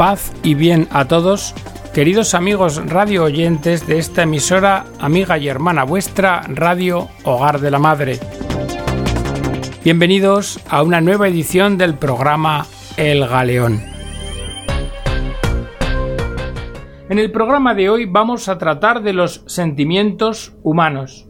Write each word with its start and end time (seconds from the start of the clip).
Paz 0.00 0.32
y 0.42 0.54
bien 0.54 0.88
a 0.92 1.04
todos, 1.08 1.54
queridos 1.92 2.32
amigos 2.32 2.82
radio 2.88 3.24
oyentes 3.24 3.86
de 3.86 3.98
esta 3.98 4.22
emisora, 4.22 4.86
amiga 4.98 5.36
y 5.36 5.46
hermana 5.46 5.84
vuestra, 5.84 6.40
Radio 6.48 7.08
Hogar 7.22 7.60
de 7.60 7.70
la 7.70 7.78
Madre. 7.78 8.18
Bienvenidos 9.84 10.58
a 10.70 10.82
una 10.82 11.02
nueva 11.02 11.28
edición 11.28 11.76
del 11.76 11.98
programa 11.98 12.64
El 12.96 13.28
Galeón. 13.28 13.82
En 17.10 17.18
el 17.18 17.30
programa 17.30 17.74
de 17.74 17.90
hoy 17.90 18.06
vamos 18.06 18.48
a 18.48 18.56
tratar 18.56 19.02
de 19.02 19.12
los 19.12 19.44
sentimientos 19.48 20.56
humanos. 20.62 21.28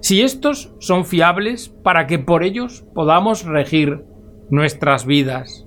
Si 0.00 0.22
estos 0.22 0.72
son 0.78 1.04
fiables 1.04 1.68
para 1.82 2.06
que 2.06 2.20
por 2.20 2.44
ellos 2.44 2.84
podamos 2.94 3.44
regir 3.44 4.04
nuestras 4.50 5.04
vidas. 5.04 5.66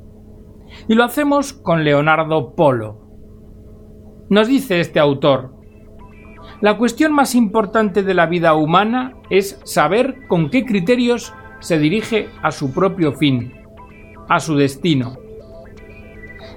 Y 0.87 0.93
lo 0.93 1.03
hacemos 1.03 1.53
con 1.53 1.83
Leonardo 1.83 2.53
Polo. 2.55 3.01
Nos 4.29 4.47
dice 4.47 4.79
este 4.79 4.99
autor, 4.99 5.55
la 6.61 6.77
cuestión 6.77 7.11
más 7.11 7.33
importante 7.33 8.03
de 8.03 8.13
la 8.13 8.27
vida 8.27 8.53
humana 8.53 9.13
es 9.29 9.59
saber 9.63 10.27
con 10.27 10.49
qué 10.49 10.63
criterios 10.63 11.33
se 11.59 11.79
dirige 11.79 12.29
a 12.43 12.51
su 12.51 12.71
propio 12.71 13.13
fin, 13.13 13.53
a 14.29 14.39
su 14.39 14.55
destino. 14.55 15.17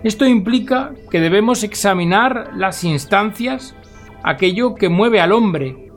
Esto 0.05 0.27
implica 0.27 0.93
que 1.11 1.21
debemos 1.21 1.65
examinar 1.65 2.51
las 2.55 2.85
instancias, 2.85 3.75
aquello 4.23 4.75
que 4.75 4.91
mueve 4.91 5.21
al 5.21 5.33
hombre, 5.33 5.91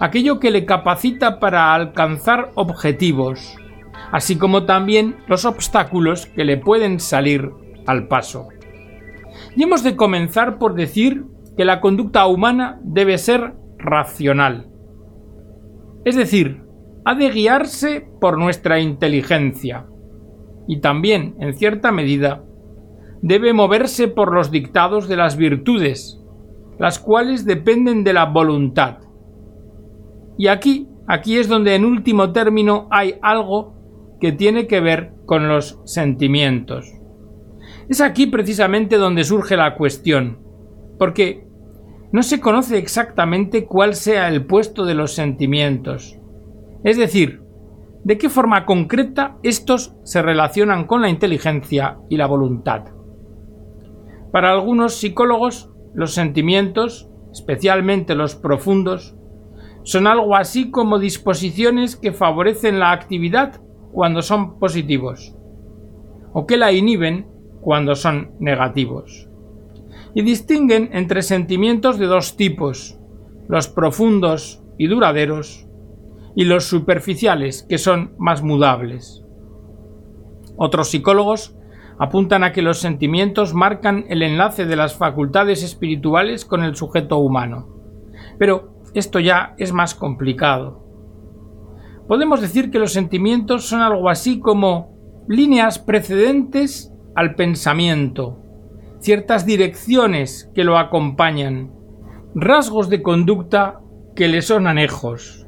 aquello 0.00 0.40
que 0.40 0.50
le 0.50 0.64
capacita 0.64 1.38
para 1.38 1.74
alcanzar 1.74 2.50
objetivos, 2.54 3.56
así 4.10 4.36
como 4.36 4.64
también 4.64 5.16
los 5.28 5.44
obstáculos 5.44 6.26
que 6.26 6.44
le 6.44 6.56
pueden 6.56 6.98
salir 6.98 7.52
al 7.86 8.08
paso. 8.08 8.48
Y 9.56 9.62
hemos 9.62 9.82
de 9.82 9.96
comenzar 9.96 10.58
por 10.58 10.74
decir 10.74 11.24
que 11.56 11.64
la 11.64 11.80
conducta 11.80 12.26
humana 12.26 12.80
debe 12.82 13.18
ser 13.18 13.54
racional. 13.78 14.68
Es 16.04 16.16
decir, 16.16 16.62
ha 17.04 17.14
de 17.14 17.30
guiarse 17.30 18.08
por 18.20 18.38
nuestra 18.38 18.80
inteligencia 18.80 19.86
y 20.66 20.80
también, 20.80 21.36
en 21.38 21.54
cierta 21.54 21.92
medida, 21.92 22.44
debe 23.20 23.52
moverse 23.52 24.08
por 24.08 24.32
los 24.32 24.50
dictados 24.50 25.08
de 25.08 25.16
las 25.16 25.36
virtudes, 25.36 26.20
las 26.78 26.98
cuales 26.98 27.44
dependen 27.44 28.04
de 28.04 28.12
la 28.12 28.26
voluntad. 28.26 28.98
Y 30.36 30.48
aquí, 30.48 30.88
aquí 31.06 31.38
es 31.38 31.48
donde 31.48 31.74
en 31.74 31.84
último 31.84 32.32
término 32.32 32.88
hay 32.90 33.16
algo 33.22 33.74
que 34.20 34.32
tiene 34.32 34.66
que 34.66 34.80
ver 34.80 35.12
con 35.26 35.48
los 35.48 35.80
sentimientos. 35.84 36.90
Es 37.88 38.00
aquí 38.00 38.26
precisamente 38.26 38.96
donde 38.96 39.24
surge 39.24 39.56
la 39.56 39.74
cuestión, 39.74 40.38
porque 40.98 41.46
no 42.12 42.22
se 42.22 42.40
conoce 42.40 42.78
exactamente 42.78 43.66
cuál 43.66 43.94
sea 43.94 44.28
el 44.28 44.46
puesto 44.46 44.84
de 44.84 44.94
los 44.94 45.12
sentimientos, 45.12 46.18
es 46.82 46.96
decir, 46.96 47.42
de 48.04 48.18
qué 48.18 48.28
forma 48.28 48.66
concreta 48.66 49.38
estos 49.42 49.96
se 50.04 50.22
relacionan 50.22 50.86
con 50.86 51.02
la 51.02 51.08
inteligencia 51.08 51.98
y 52.08 52.16
la 52.16 52.26
voluntad. 52.26 52.84
Para 54.30 54.50
algunos 54.50 54.94
psicólogos, 54.94 55.70
los 55.94 56.12
sentimientos, 56.12 57.08
especialmente 57.32 58.14
los 58.14 58.34
profundos, 58.34 59.16
son 59.82 60.06
algo 60.06 60.36
así 60.36 60.70
como 60.70 60.98
disposiciones 60.98 61.96
que 61.96 62.12
favorecen 62.12 62.78
la 62.78 62.92
actividad 62.92 63.60
cuando 63.92 64.22
son 64.22 64.58
positivos, 64.58 65.36
o 66.32 66.46
que 66.46 66.56
la 66.56 66.72
inhiben 66.72 67.33
cuando 67.64 67.96
son 67.96 68.32
negativos. 68.38 69.28
Y 70.14 70.22
distinguen 70.22 70.90
entre 70.92 71.22
sentimientos 71.22 71.98
de 71.98 72.06
dos 72.06 72.36
tipos, 72.36 72.98
los 73.48 73.68
profundos 73.68 74.62
y 74.76 74.86
duraderos, 74.86 75.66
y 76.36 76.44
los 76.44 76.64
superficiales, 76.64 77.64
que 77.66 77.78
son 77.78 78.14
más 78.18 78.42
mudables. 78.42 79.24
Otros 80.56 80.90
psicólogos 80.90 81.56
apuntan 81.98 82.44
a 82.44 82.52
que 82.52 82.60
los 82.60 82.80
sentimientos 82.80 83.54
marcan 83.54 84.04
el 84.08 84.22
enlace 84.22 84.66
de 84.66 84.76
las 84.76 84.94
facultades 84.94 85.62
espirituales 85.62 86.44
con 86.44 86.62
el 86.62 86.76
sujeto 86.76 87.18
humano. 87.18 87.68
Pero 88.38 88.74
esto 88.94 89.20
ya 89.20 89.54
es 89.58 89.72
más 89.72 89.94
complicado. 89.94 90.84
Podemos 92.06 92.42
decir 92.42 92.70
que 92.70 92.78
los 92.78 92.92
sentimientos 92.92 93.64
son 93.64 93.80
algo 93.80 94.10
así 94.10 94.38
como 94.38 94.92
líneas 95.28 95.78
precedentes 95.78 96.93
al 97.14 97.34
pensamiento, 97.34 98.38
ciertas 99.00 99.46
direcciones 99.46 100.50
que 100.54 100.64
lo 100.64 100.78
acompañan, 100.78 101.72
rasgos 102.34 102.88
de 102.88 103.02
conducta 103.02 103.80
que 104.16 104.28
le 104.28 104.42
son 104.42 104.66
anejos. 104.66 105.46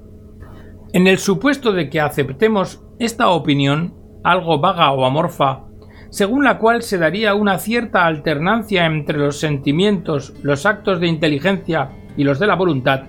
En 0.92 1.06
el 1.06 1.18
supuesto 1.18 1.72
de 1.72 1.90
que 1.90 2.00
aceptemos 2.00 2.84
esta 2.98 3.28
opinión, 3.28 3.94
algo 4.22 4.60
vaga 4.60 4.92
o 4.92 5.04
amorfa, 5.04 5.64
según 6.10 6.44
la 6.44 6.58
cual 6.58 6.82
se 6.82 6.98
daría 6.98 7.34
una 7.34 7.58
cierta 7.58 8.06
alternancia 8.06 8.86
entre 8.86 9.18
los 9.18 9.38
sentimientos, 9.38 10.34
los 10.42 10.64
actos 10.64 11.00
de 11.00 11.08
inteligencia 11.08 11.90
y 12.16 12.24
los 12.24 12.38
de 12.38 12.46
la 12.46 12.54
voluntad, 12.54 13.04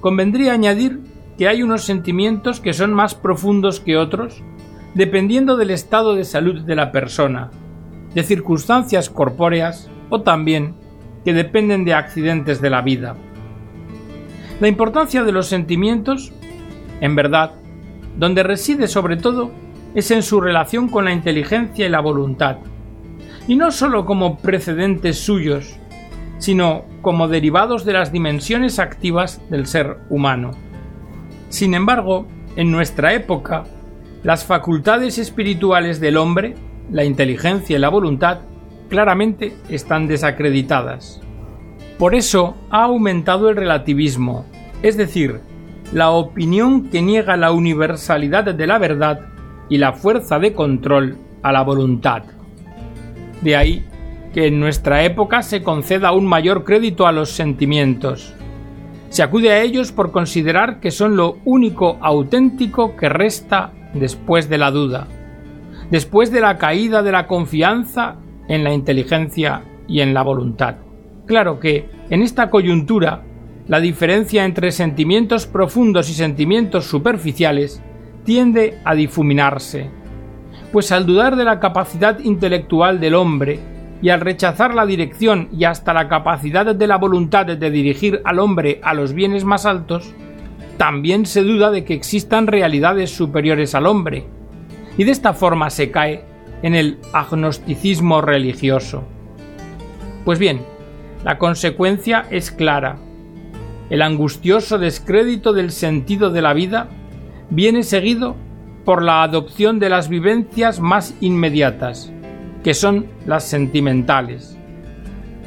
convendría 0.00 0.52
añadir 0.52 1.00
que 1.36 1.48
hay 1.48 1.62
unos 1.62 1.82
sentimientos 1.82 2.60
que 2.60 2.72
son 2.72 2.94
más 2.94 3.14
profundos 3.14 3.80
que 3.80 3.96
otros 3.96 4.42
dependiendo 4.96 5.58
del 5.58 5.70
estado 5.70 6.14
de 6.14 6.24
salud 6.24 6.62
de 6.62 6.74
la 6.74 6.90
persona, 6.90 7.50
de 8.14 8.22
circunstancias 8.22 9.10
corpóreas 9.10 9.90
o 10.08 10.22
también 10.22 10.74
que 11.22 11.34
dependen 11.34 11.84
de 11.84 11.92
accidentes 11.92 12.62
de 12.62 12.70
la 12.70 12.80
vida. 12.80 13.14
La 14.58 14.68
importancia 14.68 15.22
de 15.22 15.32
los 15.32 15.48
sentimientos, 15.48 16.32
en 17.02 17.14
verdad, 17.14 17.52
donde 18.16 18.42
reside 18.42 18.88
sobre 18.88 19.18
todo, 19.18 19.50
es 19.94 20.10
en 20.10 20.22
su 20.22 20.40
relación 20.40 20.88
con 20.88 21.04
la 21.04 21.12
inteligencia 21.12 21.84
y 21.84 21.90
la 21.90 22.00
voluntad, 22.00 22.56
y 23.46 23.54
no 23.56 23.72
sólo 23.72 24.06
como 24.06 24.38
precedentes 24.38 25.18
suyos, 25.18 25.76
sino 26.38 26.86
como 27.02 27.28
derivados 27.28 27.84
de 27.84 27.92
las 27.92 28.12
dimensiones 28.12 28.78
activas 28.78 29.42
del 29.50 29.66
ser 29.66 29.98
humano. 30.08 30.52
Sin 31.50 31.74
embargo, 31.74 32.26
en 32.56 32.70
nuestra 32.70 33.12
época, 33.12 33.64
las 34.26 34.44
facultades 34.44 35.18
espirituales 35.18 36.00
del 36.00 36.16
hombre, 36.16 36.56
la 36.90 37.04
inteligencia 37.04 37.76
y 37.76 37.78
la 37.78 37.90
voluntad, 37.90 38.40
claramente 38.88 39.54
están 39.68 40.08
desacreditadas. 40.08 41.20
Por 41.96 42.16
eso 42.16 42.56
ha 42.70 42.82
aumentado 42.82 43.48
el 43.48 43.54
relativismo, 43.54 44.44
es 44.82 44.96
decir, 44.96 45.38
la 45.92 46.10
opinión 46.10 46.90
que 46.90 47.02
niega 47.02 47.36
la 47.36 47.52
universalidad 47.52 48.52
de 48.52 48.66
la 48.66 48.78
verdad 48.78 49.20
y 49.68 49.78
la 49.78 49.92
fuerza 49.92 50.40
de 50.40 50.54
control 50.54 51.18
a 51.44 51.52
la 51.52 51.62
voluntad. 51.62 52.24
De 53.42 53.54
ahí 53.54 53.86
que 54.34 54.48
en 54.48 54.58
nuestra 54.58 55.04
época 55.04 55.42
se 55.42 55.62
conceda 55.62 56.10
un 56.10 56.26
mayor 56.26 56.64
crédito 56.64 57.06
a 57.06 57.12
los 57.12 57.30
sentimientos. 57.30 58.34
Se 59.08 59.22
acude 59.22 59.52
a 59.52 59.62
ellos 59.62 59.92
por 59.92 60.10
considerar 60.10 60.80
que 60.80 60.90
son 60.90 61.16
lo 61.16 61.38
único 61.44 61.96
auténtico 62.00 62.96
que 62.96 63.08
resta 63.08 63.70
después 64.00 64.48
de 64.48 64.58
la 64.58 64.70
duda, 64.70 65.06
después 65.90 66.30
de 66.30 66.40
la 66.40 66.58
caída 66.58 67.02
de 67.02 67.12
la 67.12 67.26
confianza 67.26 68.16
en 68.48 68.64
la 68.64 68.72
inteligencia 68.72 69.62
y 69.88 70.00
en 70.00 70.14
la 70.14 70.22
voluntad. 70.22 70.76
Claro 71.26 71.58
que, 71.58 71.88
en 72.10 72.22
esta 72.22 72.50
coyuntura, 72.50 73.22
la 73.66 73.80
diferencia 73.80 74.44
entre 74.44 74.70
sentimientos 74.70 75.46
profundos 75.46 76.08
y 76.08 76.14
sentimientos 76.14 76.84
superficiales 76.84 77.82
tiende 78.24 78.78
a 78.84 78.94
difuminarse, 78.94 79.90
pues 80.72 80.92
al 80.92 81.06
dudar 81.06 81.36
de 81.36 81.44
la 81.44 81.58
capacidad 81.58 82.18
intelectual 82.20 83.00
del 83.00 83.14
hombre 83.14 83.58
y 84.02 84.10
al 84.10 84.20
rechazar 84.20 84.74
la 84.74 84.86
dirección 84.86 85.48
y 85.52 85.64
hasta 85.64 85.94
la 85.94 86.08
capacidad 86.08 86.74
de 86.74 86.86
la 86.86 86.96
voluntad 86.96 87.46
de 87.46 87.70
dirigir 87.70 88.20
al 88.24 88.38
hombre 88.38 88.80
a 88.82 88.94
los 88.94 89.14
bienes 89.14 89.44
más 89.44 89.66
altos, 89.66 90.14
también 90.76 91.26
se 91.26 91.42
duda 91.42 91.70
de 91.70 91.84
que 91.84 91.94
existan 91.94 92.46
realidades 92.46 93.10
superiores 93.10 93.74
al 93.74 93.86
hombre, 93.86 94.26
y 94.98 95.04
de 95.04 95.12
esta 95.12 95.34
forma 95.34 95.70
se 95.70 95.90
cae 95.90 96.24
en 96.62 96.74
el 96.74 96.98
agnosticismo 97.12 98.20
religioso. 98.20 99.04
Pues 100.24 100.38
bien, 100.38 100.60
la 101.24 101.38
consecuencia 101.38 102.26
es 102.30 102.50
clara. 102.50 102.96
El 103.90 104.02
angustioso 104.02 104.78
descrédito 104.78 105.52
del 105.52 105.70
sentido 105.70 106.30
de 106.30 106.42
la 106.42 106.52
vida 106.52 106.88
viene 107.50 107.82
seguido 107.82 108.36
por 108.84 109.02
la 109.02 109.22
adopción 109.22 109.78
de 109.78 109.88
las 109.88 110.08
vivencias 110.08 110.80
más 110.80 111.14
inmediatas, 111.20 112.12
que 112.64 112.74
son 112.74 113.06
las 113.26 113.44
sentimentales. 113.44 114.56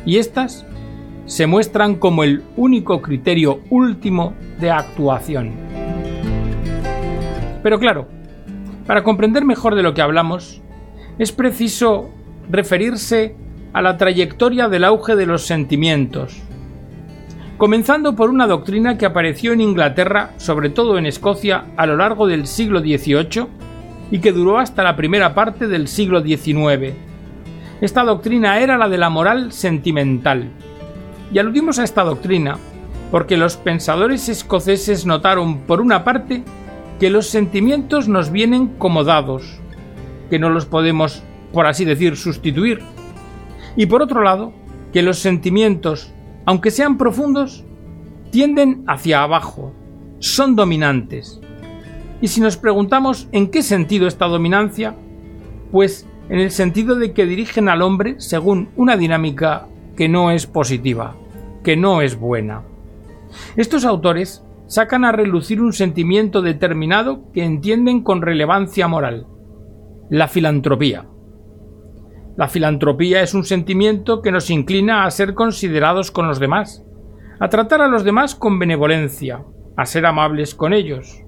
Y 0.06 0.18
éstas 0.18 0.66
se 1.30 1.46
muestran 1.46 1.98
como 1.98 2.24
el 2.24 2.42
único 2.58 3.04
criterio 3.04 3.60
último 3.70 4.34
de 4.60 4.72
actuación. 4.72 5.52
Pero 7.62 7.78
claro, 7.78 8.08
para 8.88 9.04
comprender 9.04 9.46
mejor 9.46 9.76
de 9.76 9.84
lo 9.84 9.94
que 9.94 10.02
hablamos, 10.02 10.64
es 11.20 11.31
preciso 11.31 12.10
referirse 12.50 13.36
a 13.74 13.84
la 13.84 13.96
trayectoria 13.96 14.70
del 14.70 14.84
auge 14.84 15.16
de 15.16 15.28
los 15.28 15.46
sentimientos, 15.46 16.42
comenzando 17.60 18.16
por 18.16 18.32
una 18.32 18.48
doctrina 18.48 18.98
que 18.98 19.06
apareció 19.06 19.54
en 19.54 19.62
Inglaterra, 19.62 20.32
sobre 20.38 20.72
todo 20.72 20.98
en 20.98 21.06
Escocia, 21.06 21.66
a 21.78 21.86
lo 21.86 21.96
largo 21.96 22.25
del 22.25 22.48
siglo 22.48 22.80
XVIII 22.80 23.46
y 24.10 24.18
que 24.18 24.32
duró 24.32 24.58
hasta 24.58 24.82
la 24.82 24.96
primera 24.96 25.36
parte 25.36 25.68
del 25.68 25.88
siglo 25.88 26.24
XIX. 26.24 26.96
Esta 27.82 28.04
doctrina 28.04 28.60
era 28.60 28.80
la 28.80 28.90
de 28.90 28.98
la 28.98 29.12
moral 29.12 29.52
sentimental. 29.52 30.50
Y 31.31 31.40
aludimos 31.40 31.80
a 31.80 31.84
esta 31.84 32.04
doctrina 32.04 32.58
porque 33.12 33.38
los 33.38 33.58
pensadores 33.58 34.30
escoceses 34.30 35.06
notaron, 35.06 35.60
por 35.60 35.81
una 35.81 36.04
parte, 36.04 36.44
que 37.00 37.10
los 37.10 37.28
sentimientos 37.28 38.08
nos 38.08 38.31
vienen 38.31 38.68
como 38.78 39.04
dados, 39.04 39.60
que 40.30 40.38
no 40.38 40.50
los 40.50 40.66
podemos, 40.66 41.24
por 41.52 41.66
así 41.66 41.86
decir, 41.86 42.18
sustituir, 42.18 42.81
y 43.76 43.86
por 43.86 44.02
otro 44.02 44.22
lado, 44.22 44.54
que 44.94 45.02
los 45.02 45.20
sentimientos, 45.20 46.12
aunque 46.46 46.72
sean 46.72 46.98
profundos, 46.98 47.64
tienden 48.32 48.84
hacia 48.88 49.24
abajo, 49.24 49.74
son 50.20 50.56
dominantes. 50.56 51.40
Y 52.22 52.28
si 52.28 52.42
nos 52.42 52.58
preguntamos 52.58 53.28
en 53.32 53.50
qué 53.50 53.64
sentido 53.64 54.08
esta 54.08 54.28
dominancia, 54.28 54.96
pues 55.72 56.06
en 56.30 56.40
el 56.40 56.52
sentido 56.52 56.96
de 56.96 57.14
que 57.14 57.25
dirigen 57.25 57.70
al 57.70 57.82
hombre 57.82 58.16
según 58.20 58.70
una 58.75 58.98
dinámica 58.98 59.68
que 60.00 60.07
no 60.07 60.31
es 60.31 60.48
positiva, 60.48 61.18
que 61.62 61.75
no 61.75 62.01
es 62.01 62.18
buena. 62.18 62.63
Estos 63.57 63.84
autores 63.84 64.46
sacan 64.66 65.04
a 65.04 65.12
relucir 65.12 65.62
un 65.62 65.74
sentimiento 65.74 66.42
determinado 66.42 67.30
que 67.34 67.44
entienden 67.44 68.01
con 68.01 68.22
relevancia 68.22 68.88
moral, 68.88 69.28
la 70.10 70.30
filantropía. 70.30 71.06
La 72.38 72.48
filantropía 72.48 73.22
es 73.22 73.34
un 73.34 73.44
sentimiento 73.44 74.22
que 74.22 74.31
nos 74.31 74.50
inclina 74.50 75.04
a 75.04 75.12
ser 75.12 75.34
considerados 75.34 76.12
con 76.12 76.30
los 76.30 76.40
demás, 76.40 76.86
a 77.42 77.50
tratar 77.50 77.81
a 77.81 77.90
los 77.90 78.06
demás 78.06 78.36
con 78.36 78.57
benevolencia, 78.57 79.44
a 79.75 79.86
ser 79.86 80.06
amables 80.06 80.56
con 80.56 80.72
ellos. 80.72 81.25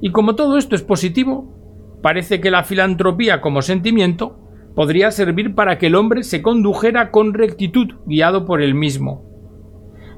Y 0.00 0.10
como 0.10 0.34
todo 0.34 0.58
esto 0.58 0.74
es 0.74 0.82
positivo, 0.82 2.00
parece 2.02 2.40
que 2.40 2.50
la 2.50 2.64
filantropía 2.64 3.40
como 3.40 3.62
sentimiento 3.62 4.40
podría 4.76 5.10
servir 5.10 5.54
para 5.54 5.78
que 5.78 5.86
el 5.86 5.94
hombre 5.94 6.22
se 6.22 6.42
condujera 6.42 7.10
con 7.10 7.32
rectitud 7.32 7.94
guiado 8.04 8.44
por 8.44 8.60
él 8.60 8.74
mismo. 8.74 9.24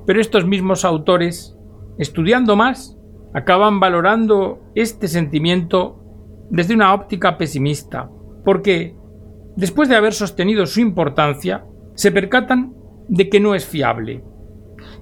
Pero 0.05 0.21
estos 0.21 0.47
mismos 0.47 0.85
autores, 0.85 1.57
estudiando 1.97 2.57
más, 2.57 2.99
acaban 3.33 3.79
valorando 3.79 4.61
este 4.75 5.07
sentimiento 5.07 6.03
desde 6.51 6.75
una 6.75 6.93
óptica 6.93 7.39
pesimista, 7.39 8.11
porque, 8.45 8.97
después 9.57 9.89
de 9.89 9.95
haber 9.95 10.13
sostenido 10.13 10.67
su 10.67 10.81
importancia, 10.81 11.65
se 11.95 12.11
percatan 12.11 12.75
de 13.07 13.29
que 13.29 13.39
no 13.39 13.55
es 13.55 13.65
fiable. 13.65 14.25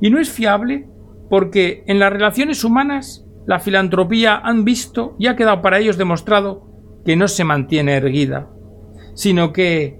Y 0.03 0.11
no 0.11 0.21
es 0.21 0.31
fiable 0.31 0.87
porque 1.31 1.83
en 1.87 1.99
las 1.99 2.13
relaciones 2.13 2.63
humanas 2.63 3.27
la 3.47 3.59
filantropía 3.59 4.37
han 4.37 4.65
visto 4.67 5.17
y 5.19 5.29
ha 5.29 5.37
quedado 5.37 5.63
para 5.63 5.79
ellos 5.79 5.97
demostrado 5.97 6.69
que 7.07 7.17
no 7.17 7.27
se 7.27 7.45
mantiene 7.45 7.95
erguida, 7.95 8.51
sino 9.17 9.53
que 9.53 9.99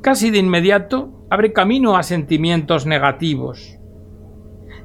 casi 0.00 0.30
de 0.30 0.38
inmediato 0.38 1.26
abre 1.28 1.52
camino 1.52 1.96
a 1.96 2.02
sentimientos 2.02 2.86
negativos, 2.86 3.78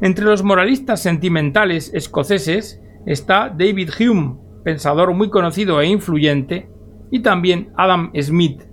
entre 0.01 0.25
los 0.25 0.43
moralistas 0.43 1.01
sentimentales 1.01 1.93
escoceses 1.93 2.81
está 3.05 3.49
David 3.49 3.89
Hume, 3.99 4.37
pensador 4.63 5.13
muy 5.13 5.29
conocido 5.29 5.81
e 5.81 5.87
influyente, 5.87 6.69
y 7.11 7.19
también 7.21 7.71
Adam 7.75 8.11
Smith, 8.21 8.63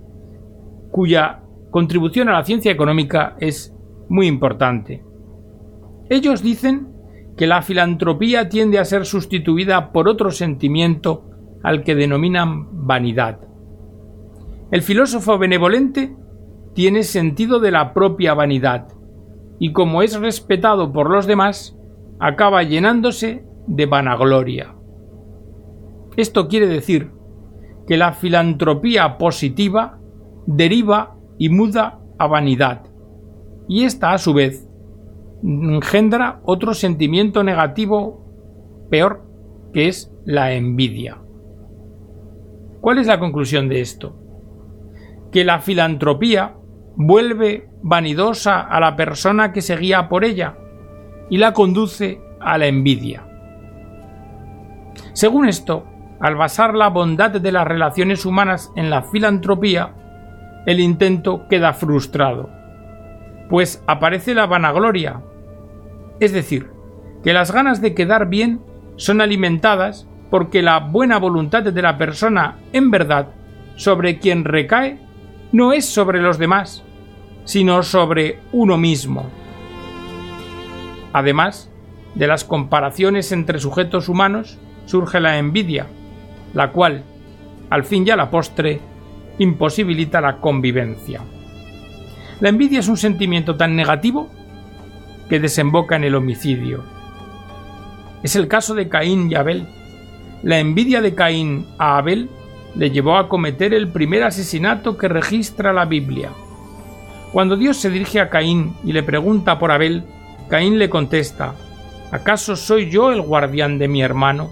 cuya 0.91 1.43
contribución 1.69 2.29
a 2.29 2.33
la 2.33 2.45
ciencia 2.45 2.71
económica 2.71 3.35
es 3.39 3.75
muy 4.07 4.27
importante. 4.27 5.03
Ellos 6.09 6.41
dicen 6.41 6.87
que 7.35 7.45
la 7.45 7.61
filantropía 7.61 8.47
tiende 8.47 8.79
a 8.79 8.85
ser 8.85 9.05
sustituida 9.05 9.91
por 9.91 10.07
otro 10.07 10.31
sentimiento 10.31 11.29
al 11.61 11.83
que 11.83 11.95
denominan 11.95 12.87
vanidad. 12.87 13.46
El 14.69 14.81
filósofo 14.81 15.37
benevolente 15.37 16.13
tiene 16.73 17.03
sentido 17.03 17.59
de 17.59 17.71
la 17.71 17.93
propia 17.93 18.33
vanidad, 18.33 18.89
y 19.59 19.71
como 19.71 20.01
es 20.01 20.19
respetado 20.19 20.91
por 20.91 21.09
los 21.09 21.25
demás, 21.25 21.77
acaba 22.19 22.63
llenándose 22.63 23.45
de 23.65 23.85
vanagloria. 23.85 24.75
Esto 26.17 26.49
quiere 26.49 26.67
decir 26.67 27.11
que 27.87 27.95
la 27.95 28.11
filantropía 28.11 29.17
positiva 29.17 29.99
deriva 30.45 31.15
y 31.37 31.47
muda 31.47 32.01
a 32.17 32.27
vanidad, 32.27 32.83
y 33.69 33.85
esta 33.85 34.11
a 34.11 34.17
su 34.17 34.33
vez 34.33 34.67
engendra 35.43 36.41
otro 36.43 36.73
sentimiento 36.73 37.41
negativo 37.41 38.25
peor, 38.89 39.23
que 39.71 39.87
es 39.87 40.11
la 40.25 40.51
envidia. 40.53 41.21
¿Cuál 42.81 42.97
es 42.97 43.07
la 43.07 43.19
conclusión 43.19 43.69
de 43.69 43.79
esto? 43.79 44.26
Que 45.31 45.43
la 45.43 45.59
filantropía 45.59 46.55
vuelve 46.95 47.69
vanidosa 47.83 48.61
a 48.61 48.79
la 48.79 48.95
persona 48.95 49.53
que 49.53 49.61
se 49.61 49.77
guía 49.77 50.09
por 50.09 50.25
ella 50.25 50.57
y 51.29 51.37
la 51.37 51.53
conduce 51.53 52.19
a 52.39 52.57
la 52.57 52.67
envidia. 52.67 53.23
Según 55.13 55.47
esto, 55.47 55.85
al 56.19 56.35
basar 56.35 56.73
la 56.73 56.89
bondad 56.89 57.31
de 57.31 57.51
las 57.51 57.67
relaciones 57.67 58.25
humanas 58.25 58.71
en 58.75 58.89
la 58.89 59.03
filantropía, 59.03 59.93
el 60.65 60.79
intento 60.79 61.47
queda 61.47 61.73
frustrado, 61.73 62.49
pues 63.49 63.83
aparece 63.87 64.33
la 64.33 64.47
vanagloria, 64.47 65.21
es 66.19 66.33
decir, 66.33 66.71
que 67.23 67.33
las 67.33 67.51
ganas 67.51 67.81
de 67.81 67.93
quedar 67.93 68.27
bien 68.27 68.61
son 68.95 69.21
alimentadas 69.21 70.07
porque 70.29 70.61
la 70.61 70.79
buena 70.79 71.19
voluntad 71.19 71.63
de 71.63 71.81
la 71.81 71.97
persona 71.97 72.57
en 72.73 72.91
verdad 72.91 73.29
sobre 73.75 74.19
quien 74.19 74.43
recae 74.43 74.99
no 75.57 75.73
es 75.73 75.87
sobre 75.87 76.21
los 76.21 76.37
demás, 76.37 76.83
sino 77.43 77.81
sobre 77.81 78.41
uno 78.51 78.77
mismo. 78.77 79.25
Además, 81.13 81.71
de 82.13 82.27
las 82.27 82.43
comparaciones 82.43 83.31
entre 83.31 83.57
sujetos 83.57 84.07
humanos 84.07 84.59
surge 84.85 85.19
la 85.19 85.39
envidia, 85.39 85.87
la 86.53 86.71
cual, 86.71 87.05
al 87.71 87.85
fin 87.85 88.05
y 88.05 88.11
a 88.11 88.15
la 88.15 88.29
postre, 88.29 88.79
imposibilita 89.39 90.21
la 90.21 90.37
convivencia. 90.37 91.21
La 92.39 92.49
envidia 92.49 92.81
es 92.81 92.87
un 92.87 92.97
sentimiento 92.97 93.55
tan 93.55 93.75
negativo 93.75 94.29
que 95.27 95.39
desemboca 95.39 95.95
en 95.95 96.03
el 96.03 96.13
homicidio. 96.13 96.83
Es 98.21 98.35
el 98.35 98.47
caso 98.47 98.75
de 98.75 98.89
Caín 98.89 99.31
y 99.31 99.33
Abel. 99.33 99.65
La 100.43 100.59
envidia 100.59 101.01
de 101.01 101.15
Caín 101.15 101.65
a 101.79 101.97
Abel 101.97 102.29
le 102.75 102.91
llevó 102.91 103.17
a 103.17 103.29
cometer 103.29 103.73
el 103.73 103.87
primer 103.87 104.23
asesinato 104.23 104.97
que 104.97 105.07
registra 105.07 105.73
la 105.73 105.85
Biblia. 105.85 106.31
Cuando 107.31 107.57
Dios 107.57 107.77
se 107.77 107.89
dirige 107.89 108.19
a 108.19 108.29
Caín 108.29 108.75
y 108.83 108.93
le 108.93 109.03
pregunta 109.03 109.59
por 109.59 109.71
Abel, 109.71 110.05
Caín 110.49 110.79
le 110.79 110.89
contesta, 110.89 111.55
¿acaso 112.11 112.55
soy 112.55 112.89
yo 112.89 113.11
el 113.11 113.21
guardián 113.21 113.77
de 113.79 113.87
mi 113.87 114.01
hermano? 114.01 114.49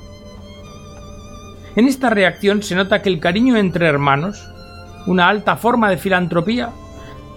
En 1.76 1.88
esta 1.88 2.10
reacción 2.10 2.64
se 2.64 2.76
nota 2.76 3.02
que 3.02 3.10
el 3.10 3.20
cariño 3.20 3.58
entre 3.58 3.88
hermanos, 3.88 4.50
una 5.08 5.30
alta 5.30 5.56
forma 5.56 5.90
de 5.90 5.98
filantropía, 5.98 6.72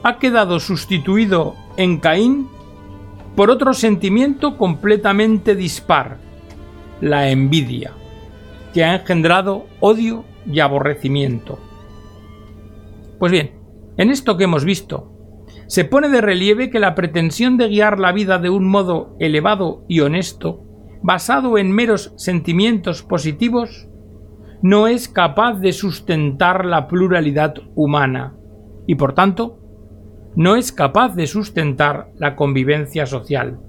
ha 0.03 0.19
quedado 0.19 0.61
sustituido 0.61 1.55
en 1.77 1.99
Caín 1.99 2.49
por 3.37 3.51
otro 3.51 3.75
sentimiento 3.75 4.57
completamente 4.57 5.55
dispar, 5.55 6.19
la 7.01 7.31
envidia, 7.31 7.93
que 8.75 8.85
ha 8.85 8.97
engendrado 8.97 9.67
odio 9.81 10.25
y 10.51 10.61
aborrecimiento. 10.61 11.59
Pues 13.19 13.33
bien, 13.33 13.61
en 13.97 14.11
esto 14.11 14.37
que 14.37 14.45
hemos 14.45 14.65
visto, 14.65 15.13
se 15.67 15.85
pone 15.85 16.09
de 16.09 16.21
relieve 16.21 16.71
que 16.71 16.79
la 16.79 16.95
pretensión 16.95 17.57
de 17.57 17.69
guiar 17.69 17.99
la 17.99 18.13
vida 18.13 18.39
de 18.39 18.51
un 18.51 18.67
modo 18.69 19.17
elevado 19.19 19.85
y 19.89 20.01
honesto, 20.01 20.65
basado 21.03 21.59
en 21.59 21.73
meros 21.73 22.15
sentimientos 22.17 23.03
positivos, 23.03 23.89
no 24.63 24.89
es 24.89 25.09
capaz 25.09 25.61
de 25.61 25.73
sustentar 25.73 26.65
la 26.65 26.89
pluralidad 26.89 27.55
humana 27.75 28.35
y 28.87 28.95
por 28.97 29.15
tanto 29.15 29.59
no 30.35 30.57
es 30.57 30.73
capaz 30.73 31.15
de 31.15 31.27
sustentar 31.27 32.11
la 32.17 32.35
convivencia 32.37 33.07
social. 33.07 33.61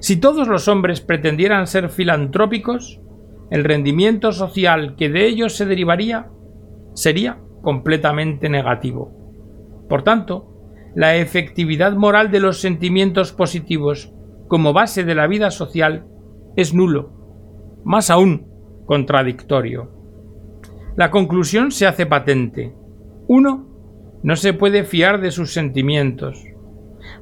Si 0.00 0.16
todos 0.16 0.48
los 0.48 0.68
hombres 0.68 1.00
pretendieran 1.00 1.66
ser 1.66 1.88
filantrópicos, 1.88 3.00
el 3.50 3.64
rendimiento 3.64 4.32
social 4.32 4.96
que 4.96 5.08
de 5.08 5.26
ellos 5.26 5.56
se 5.56 5.66
derivaría 5.66 6.30
sería 6.94 7.38
completamente 7.62 8.48
negativo. 8.48 9.12
Por 9.88 10.02
tanto, 10.02 10.52
la 10.94 11.16
efectividad 11.16 11.92
moral 11.94 12.30
de 12.30 12.40
los 12.40 12.60
sentimientos 12.60 13.32
positivos 13.32 14.12
como 14.48 14.72
base 14.72 15.04
de 15.04 15.14
la 15.14 15.26
vida 15.26 15.50
social 15.50 16.06
es 16.56 16.72
nulo, 16.74 17.80
más 17.84 18.10
aún 18.10 18.46
contradictorio. 18.86 19.90
La 20.96 21.10
conclusión 21.10 21.70
se 21.70 21.86
hace 21.86 22.06
patente. 22.06 22.74
Uno 23.28 23.66
no 24.22 24.36
se 24.36 24.54
puede 24.54 24.84
fiar 24.84 25.20
de 25.20 25.30
sus 25.30 25.52
sentimientos, 25.52 26.42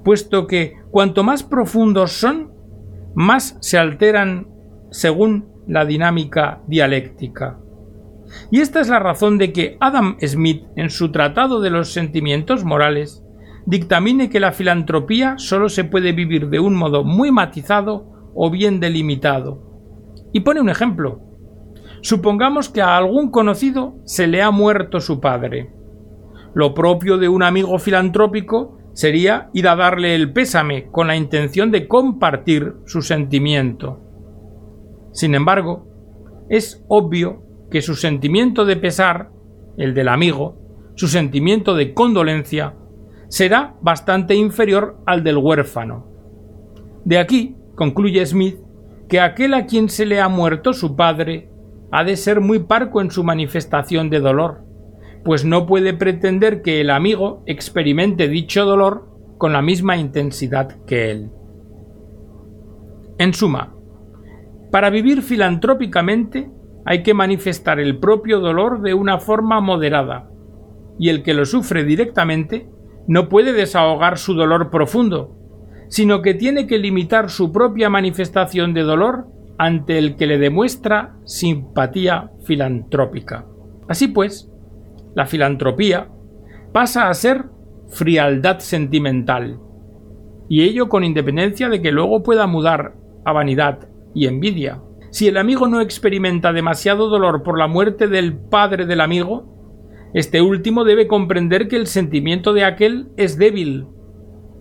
puesto 0.04 0.47
que 0.47 0.76
cuanto 0.90 1.25
más 1.25 1.43
profundos 1.43 2.12
son, 2.12 2.52
más 3.14 3.59
se 3.61 3.78
alteran 3.78 4.53
según 4.94 5.48
la 5.66 5.84
dinámica 5.84 6.60
dialéctica. 6.68 7.58
Y 8.52 8.60
esta 8.60 8.80
es 8.80 8.88
la 8.88 9.00
razón 9.00 9.38
de 9.38 9.52
que 9.52 9.76
Adam 9.80 10.16
Smith, 10.20 10.62
en 10.76 10.88
su 10.88 11.10
Tratado 11.10 11.60
de 11.60 11.70
los 11.70 11.92
Sentimientos 11.92 12.64
Morales, 12.64 13.24
dictamine 13.66 14.30
que 14.30 14.38
la 14.38 14.52
filantropía 14.52 15.34
sólo 15.36 15.68
se 15.68 15.82
puede 15.82 16.12
vivir 16.12 16.48
de 16.48 16.60
un 16.60 16.76
modo 16.76 17.02
muy 17.02 17.32
matizado 17.32 18.30
o 18.36 18.50
bien 18.50 18.78
delimitado. 18.78 19.60
Y 20.32 20.40
pone 20.40 20.60
un 20.60 20.68
ejemplo. 20.68 21.20
Supongamos 22.00 22.68
que 22.68 22.80
a 22.80 22.96
algún 22.96 23.32
conocido 23.32 23.96
se 24.04 24.28
le 24.28 24.42
ha 24.42 24.52
muerto 24.52 25.00
su 25.00 25.18
padre. 25.18 25.72
Lo 26.54 26.72
propio 26.72 27.18
de 27.18 27.28
un 27.28 27.42
amigo 27.42 27.80
filantrópico 27.80 28.78
sería 28.92 29.50
ir 29.54 29.66
a 29.66 29.74
darle 29.74 30.14
el 30.14 30.32
pésame 30.32 30.86
con 30.92 31.08
la 31.08 31.16
intención 31.16 31.72
de 31.72 31.88
compartir 31.88 32.74
su 32.86 33.02
sentimiento. 33.02 34.03
Sin 35.14 35.35
embargo, 35.35 35.87
es 36.50 36.85
obvio 36.88 37.42
que 37.71 37.80
su 37.80 37.94
sentimiento 37.94 38.64
de 38.64 38.76
pesar, 38.76 39.30
el 39.78 39.94
del 39.94 40.09
amigo, 40.09 40.56
su 40.97 41.09
sentimiento 41.09 41.75
de 41.75 41.94
condolencia, 41.94 42.75
será 43.28 43.76
bastante 43.80 44.35
inferior 44.35 44.99
al 45.06 45.25
del 45.25 45.38
huérfano. 45.38 46.06
De 47.04 47.18
aquí, 47.18 47.56
concluye 47.76 48.26
Smith, 48.26 48.59
que 49.09 49.21
aquel 49.21 49.54
a 49.54 49.66
quien 49.66 49.88
se 49.88 50.04
le 50.04 50.21
ha 50.21 50.28
muerto 50.28 50.73
su 50.73 50.97
padre 50.97 51.49
ha 51.92 52.02
de 52.02 52.16
ser 52.16 52.40
muy 52.40 52.59
parco 52.59 53.00
en 53.00 53.11
su 53.11 53.23
manifestación 53.23 54.11
de 54.11 54.18
dolor, 54.18 54.64
pues 55.25 55.44
no 55.44 55.64
puede 55.64 55.94
pretender 55.94 56.61
que 56.61 56.80
el 56.80 56.90
amigo 56.90 57.44
experimente 57.47 58.28
dicho 58.28 58.64
dolor 58.64 59.09
con 59.38 59.52
la 59.52 59.62
misma 59.62 59.97
intensidad 59.97 60.85
que 60.87 61.11
él. 61.11 61.30
En 63.18 63.33
suma, 63.33 63.74
para 64.75 64.90
vivir 64.90 65.23
filantrópicamente 65.23 66.50
hay 66.85 67.04
que 67.04 67.14
manifestar 67.14 67.78
el 67.78 68.00
propio 68.00 68.40
dolor 68.40 68.83
de 68.83 68.93
una 68.93 69.21
forma 69.21 69.61
moderada, 69.61 70.28
y 70.99 71.11
el 71.11 71.23
que 71.23 71.33
lo 71.33 71.45
sufre 71.45 71.85
directamente 71.85 72.69
no 73.07 73.28
puede 73.28 73.52
desahogar 73.52 74.19
su 74.19 74.35
dolor 74.35 74.71
profundo, 74.71 75.37
sino 75.87 76.23
que 76.23 76.35
tiene 76.35 76.66
que 76.66 76.78
limitar 76.78 77.31
su 77.31 77.52
propia 77.52 77.88
manifestación 77.88 78.75
de 78.75 78.83
dolor 78.83 79.28
ante 79.59 79.97
el 79.97 80.16
que 80.16 80.26
le 80.26 80.38
demuestra 80.38 81.19
simpatía 81.25 82.33
filantrópica. 82.45 83.47
Así 83.87 84.09
pues, 84.09 84.50
la 85.14 85.26
filantropía 85.26 86.09
pasa 86.73 87.09
a 87.09 87.14
ser 87.14 87.45
frialdad 87.90 88.59
sentimental, 88.59 89.61
y 90.49 90.62
ello 90.62 90.88
con 90.88 91.04
independencia 91.04 91.69
de 91.69 91.81
que 91.81 91.93
luego 91.93 92.25
pueda 92.25 92.49
mudar 92.49 92.97
a 93.25 93.33
vanidad 93.33 93.93
y 94.14 94.26
envidia. 94.26 94.80
Si 95.11 95.28
el 95.28 95.37
amigo 95.37 95.68
no 95.68 95.80
experimenta 95.80 96.52
demasiado 96.52 97.09
dolor 97.09 97.42
por 97.42 97.59
la 97.59 97.66
muerte 97.68 98.09
del 98.09 98.37
padre 98.37 98.87
del 98.87 99.00
amigo, 99.00 100.11
este 100.14 100.42
último 100.42 100.85
debe 100.85 101.06
comprender 101.06 101.68
que 101.68 101.76
el 101.76 101.87
sentimiento 101.87 102.52
de 102.52 102.64
aquel 102.64 103.09
es 103.16 103.37
débil, 103.37 103.87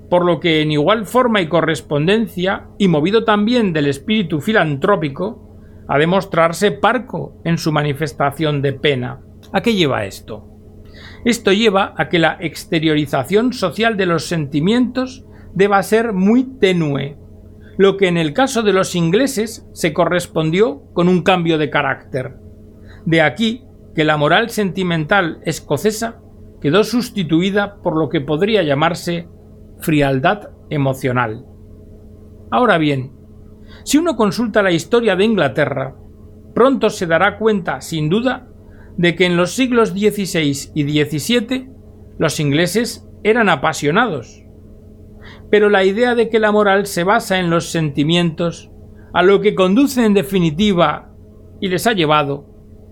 por 0.10 0.26
lo 0.26 0.40
que 0.40 0.62
en 0.62 0.72
igual 0.72 1.06
forma 1.06 1.42
y 1.42 1.48
correspondencia, 1.48 2.68
y 2.78 2.88
movido 2.88 3.24
también 3.24 3.74
del 3.74 3.88
espíritu 3.88 4.42
filantrópico, 4.42 5.58
ha 5.88 5.98
de 5.98 6.08
mostrarse 6.08 6.72
parco 6.72 7.42
en 7.44 7.58
su 7.58 7.72
manifestación 7.72 8.62
de 8.62 8.74
pena. 8.74 9.22
¿A 9.52 9.62
qué 9.62 9.74
lleva 9.74 10.06
esto? 10.06 10.50
Esto 11.26 11.52
lleva 11.52 11.94
a 11.98 12.10
que 12.10 12.20
la 12.20 12.38
exteriorización 12.40 13.54
social 13.54 13.98
de 13.98 14.06
los 14.06 14.26
sentimientos 14.26 15.26
deba 15.54 15.82
ser 15.84 16.14
muy 16.14 16.44
tenue, 16.60 17.18
lo 17.78 17.98
que 17.98 18.08
en 18.08 18.18
el 18.18 18.34
caso 18.34 18.62
de 18.62 18.74
los 18.74 18.96
ingleses 18.96 19.68
se 19.74 19.94
correspondió 19.94 20.84
con 20.94 21.10
un 21.10 21.24
cambio 21.24 21.58
de 21.58 21.70
carácter. 21.70 22.38
De 23.06 23.22
aquí 23.22 23.64
que 23.96 24.04
la 24.04 24.18
moral 24.18 24.50
sentimental 24.50 25.40
escocesa 25.44 26.22
quedó 26.62 26.84
sustituida 26.84 27.82
por 27.82 27.98
lo 27.98 28.10
que 28.10 28.22
podría 28.22 28.64
llamarse 28.64 29.28
frialdad 29.80 30.50
emocional. 30.70 31.46
Ahora 32.52 32.78
bien, 32.78 33.12
si 33.84 33.98
uno 33.98 34.16
consulta 34.16 34.64
la 34.64 34.72
historia 34.72 35.16
de 35.16 35.26
Inglaterra, 35.26 35.96
pronto 36.54 36.90
se 36.90 37.08
dará 37.08 37.38
cuenta, 37.38 37.82
sin 37.82 38.10
duda, 38.10 38.48
de 38.98 39.16
que 39.16 39.26
en 39.26 39.36
los 39.36 39.52
siglos 39.52 39.90
XVI 39.90 40.72
y 40.76 40.84
XVII 40.84 41.70
los 42.18 42.40
ingleses 42.40 43.08
eran 43.24 43.50
apasionados. 43.50 44.43
Pero 45.54 45.70
la 45.70 45.84
idea 45.84 46.16
de 46.16 46.30
que 46.30 46.40
la 46.40 46.52
moral 46.52 46.88
se 46.88 47.04
basa 47.04 47.38
en 47.38 47.52
los 47.52 47.70
sentimientos, 47.70 48.72
a 49.14 49.22
lo 49.22 49.40
que 49.40 49.54
conduce 49.54 50.04
en 50.04 50.16
definitiva 50.16 51.14
y 51.62 51.68
les 51.68 51.86
ha 51.86 51.94
llevado, 51.94 52.50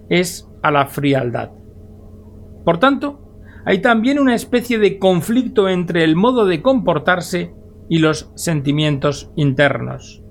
es 0.09 0.47
a 0.61 0.69
la 0.69 0.85
frialdad. 0.85 1.49
Por 2.63 2.77
tanto, 2.77 3.19
hay 3.65 3.79
también 3.79 4.19
una 4.19 4.35
especie 4.35 4.77
de 4.77 4.99
conflicto 4.99 5.69
entre 5.69 6.03
el 6.03 6.15
modo 6.15 6.45
de 6.45 6.61
comportarse 6.61 7.51
y 7.89 7.97
los 7.97 8.31
sentimientos 8.35 9.31
internos. 9.35 10.21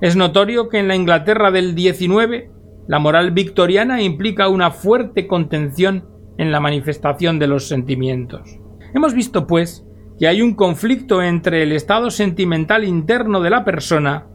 Es 0.00 0.14
notorio 0.14 0.68
que 0.68 0.78
en 0.78 0.86
la 0.86 0.94
Inglaterra 0.94 1.50
del 1.50 1.76
XIX 1.76 2.44
la 2.86 3.00
moral 3.00 3.32
victoriana 3.32 4.02
implica 4.02 4.46
una 4.46 4.70
fuerte 4.70 5.26
contención 5.26 6.08
en 6.38 6.52
la 6.52 6.60
manifestación 6.60 7.40
de 7.40 7.48
los 7.48 7.66
sentimientos. 7.66 8.60
Hemos 8.94 9.14
visto, 9.14 9.48
pues, 9.48 9.83
que 10.18 10.28
hay 10.28 10.42
un 10.42 10.54
conflicto 10.54 11.22
entre 11.22 11.62
el 11.62 11.72
estado 11.72 12.10
sentimental 12.10 12.84
interno 12.84 13.40
de 13.40 13.50
la 13.50 13.64
persona 13.64 14.26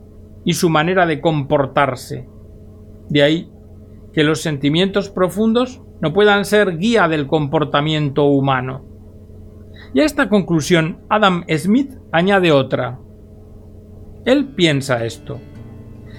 y 0.43 0.53
su 0.53 0.69
manera 0.69 1.05
de 1.05 1.21
comportarse. 1.21 2.27
De 3.09 3.23
ahí 3.23 3.51
que 4.13 4.23
los 4.23 4.41
sentimientos 4.41 5.09
profundos 5.09 5.81
no 6.01 6.13
puedan 6.13 6.45
ser 6.45 6.77
guía 6.77 7.07
del 7.07 7.27
comportamiento 7.27 8.25
humano. 8.25 8.85
Y 9.93 10.01
a 10.01 10.05
esta 10.05 10.29
conclusión 10.29 10.99
Adam 11.09 11.43
Smith 11.57 11.93
añade 12.11 12.51
otra. 12.51 12.99
Él 14.25 14.47
piensa 14.55 15.05
esto. 15.05 15.39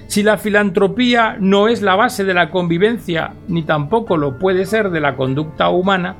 Si 0.07 0.23
la 0.23 0.39
filantropía 0.39 1.37
no 1.39 1.69
es 1.69 1.83
la 1.83 1.95
base 1.95 2.25
de 2.25 2.35
la 2.35 2.51
convivencia, 2.51 3.35
ni 3.47 3.63
tampoco 3.63 4.17
lo 4.17 4.39
puede 4.39 4.67
ser 4.67 4.91
de 4.91 5.01
la 5.01 5.17
conducta 5.17 5.69
humana, 5.71 6.17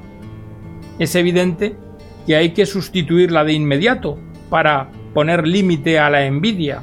es 0.99 1.17
evidente 1.17 1.77
que 2.27 2.37
hay 2.37 2.51
que 2.51 2.67
sustituirla 2.67 3.45
de 3.45 3.53
inmediato 3.53 4.19
para 4.49 4.91
poner 5.15 5.47
límite 5.47 5.99
a 5.99 6.11
la 6.11 6.25
envidia. 6.27 6.83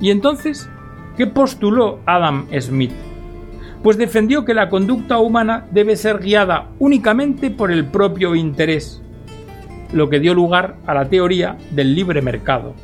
Y 0.00 0.10
entonces, 0.10 0.68
¿qué 1.16 1.26
postuló 1.26 2.00
Adam 2.06 2.46
Smith? 2.60 2.92
pues 3.86 3.98
defendió 3.98 4.44
que 4.44 4.52
la 4.52 4.68
conducta 4.68 5.18
humana 5.18 5.66
debe 5.70 5.94
ser 5.94 6.18
guiada 6.18 6.70
únicamente 6.80 7.52
por 7.52 7.70
el 7.70 7.86
propio 7.86 8.34
interés, 8.34 9.00
lo 9.92 10.10
que 10.10 10.18
dio 10.18 10.34
lugar 10.34 10.74
a 10.88 10.94
la 10.94 11.08
teoría 11.08 11.56
del 11.70 11.94
libre 11.94 12.20
mercado. 12.20 12.74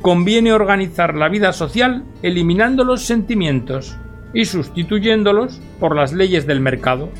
Conviene 0.00 0.54
organizar 0.54 1.14
la 1.14 1.28
vida 1.28 1.52
social 1.52 2.04
eliminando 2.22 2.84
los 2.84 3.02
sentimientos 3.02 3.98
y 4.32 4.46
sustituyéndolos 4.46 5.60
por 5.78 5.94
las 5.94 6.14
leyes 6.14 6.46
del 6.46 6.60
mercado. 6.60 7.10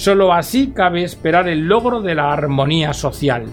Solo 0.00 0.32
así 0.32 0.68
cabe 0.68 1.04
esperar 1.04 1.46
el 1.46 1.66
logro 1.66 2.00
de 2.00 2.14
la 2.14 2.32
armonía 2.32 2.94
social. 2.94 3.44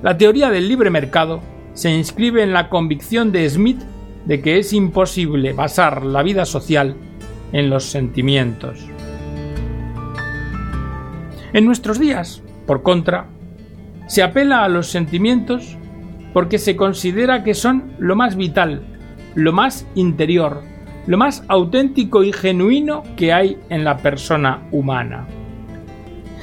La 0.00 0.16
teoría 0.16 0.48
del 0.48 0.68
libre 0.68 0.90
mercado 0.90 1.40
se 1.74 1.90
inscribe 1.90 2.44
en 2.44 2.52
la 2.52 2.68
convicción 2.68 3.32
de 3.32 3.50
Smith 3.50 3.80
de 4.26 4.40
que 4.40 4.58
es 4.58 4.72
imposible 4.72 5.54
basar 5.54 6.04
la 6.04 6.22
vida 6.22 6.44
social 6.44 6.94
en 7.50 7.68
los 7.68 7.86
sentimientos. 7.86 8.78
En 11.52 11.64
nuestros 11.64 11.98
días, 11.98 12.40
por 12.64 12.84
contra, 12.84 13.26
se 14.06 14.22
apela 14.22 14.62
a 14.62 14.68
los 14.68 14.86
sentimientos 14.86 15.76
porque 16.32 16.58
se 16.58 16.76
considera 16.76 17.42
que 17.42 17.54
son 17.54 17.92
lo 17.98 18.14
más 18.14 18.36
vital, 18.36 18.84
lo 19.34 19.52
más 19.52 19.84
interior, 19.96 20.62
lo 21.06 21.18
más 21.18 21.44
auténtico 21.48 22.22
y 22.22 22.32
genuino 22.32 23.02
que 23.16 23.32
hay 23.32 23.58
en 23.68 23.84
la 23.84 23.98
persona 23.98 24.66
humana. 24.70 25.26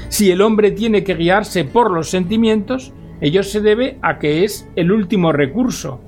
Si 0.09 0.31
el 0.31 0.41
hombre 0.41 0.71
tiene 0.71 1.03
que 1.03 1.15
guiarse 1.15 1.63
por 1.63 1.91
los 1.91 2.09
sentimientos, 2.09 2.93
ello 3.21 3.43
se 3.43 3.61
debe 3.61 3.97
a 4.01 4.17
que 4.17 4.43
es 4.43 4.67
el 4.75 4.91
último 4.91 5.31
recurso, 5.31 6.01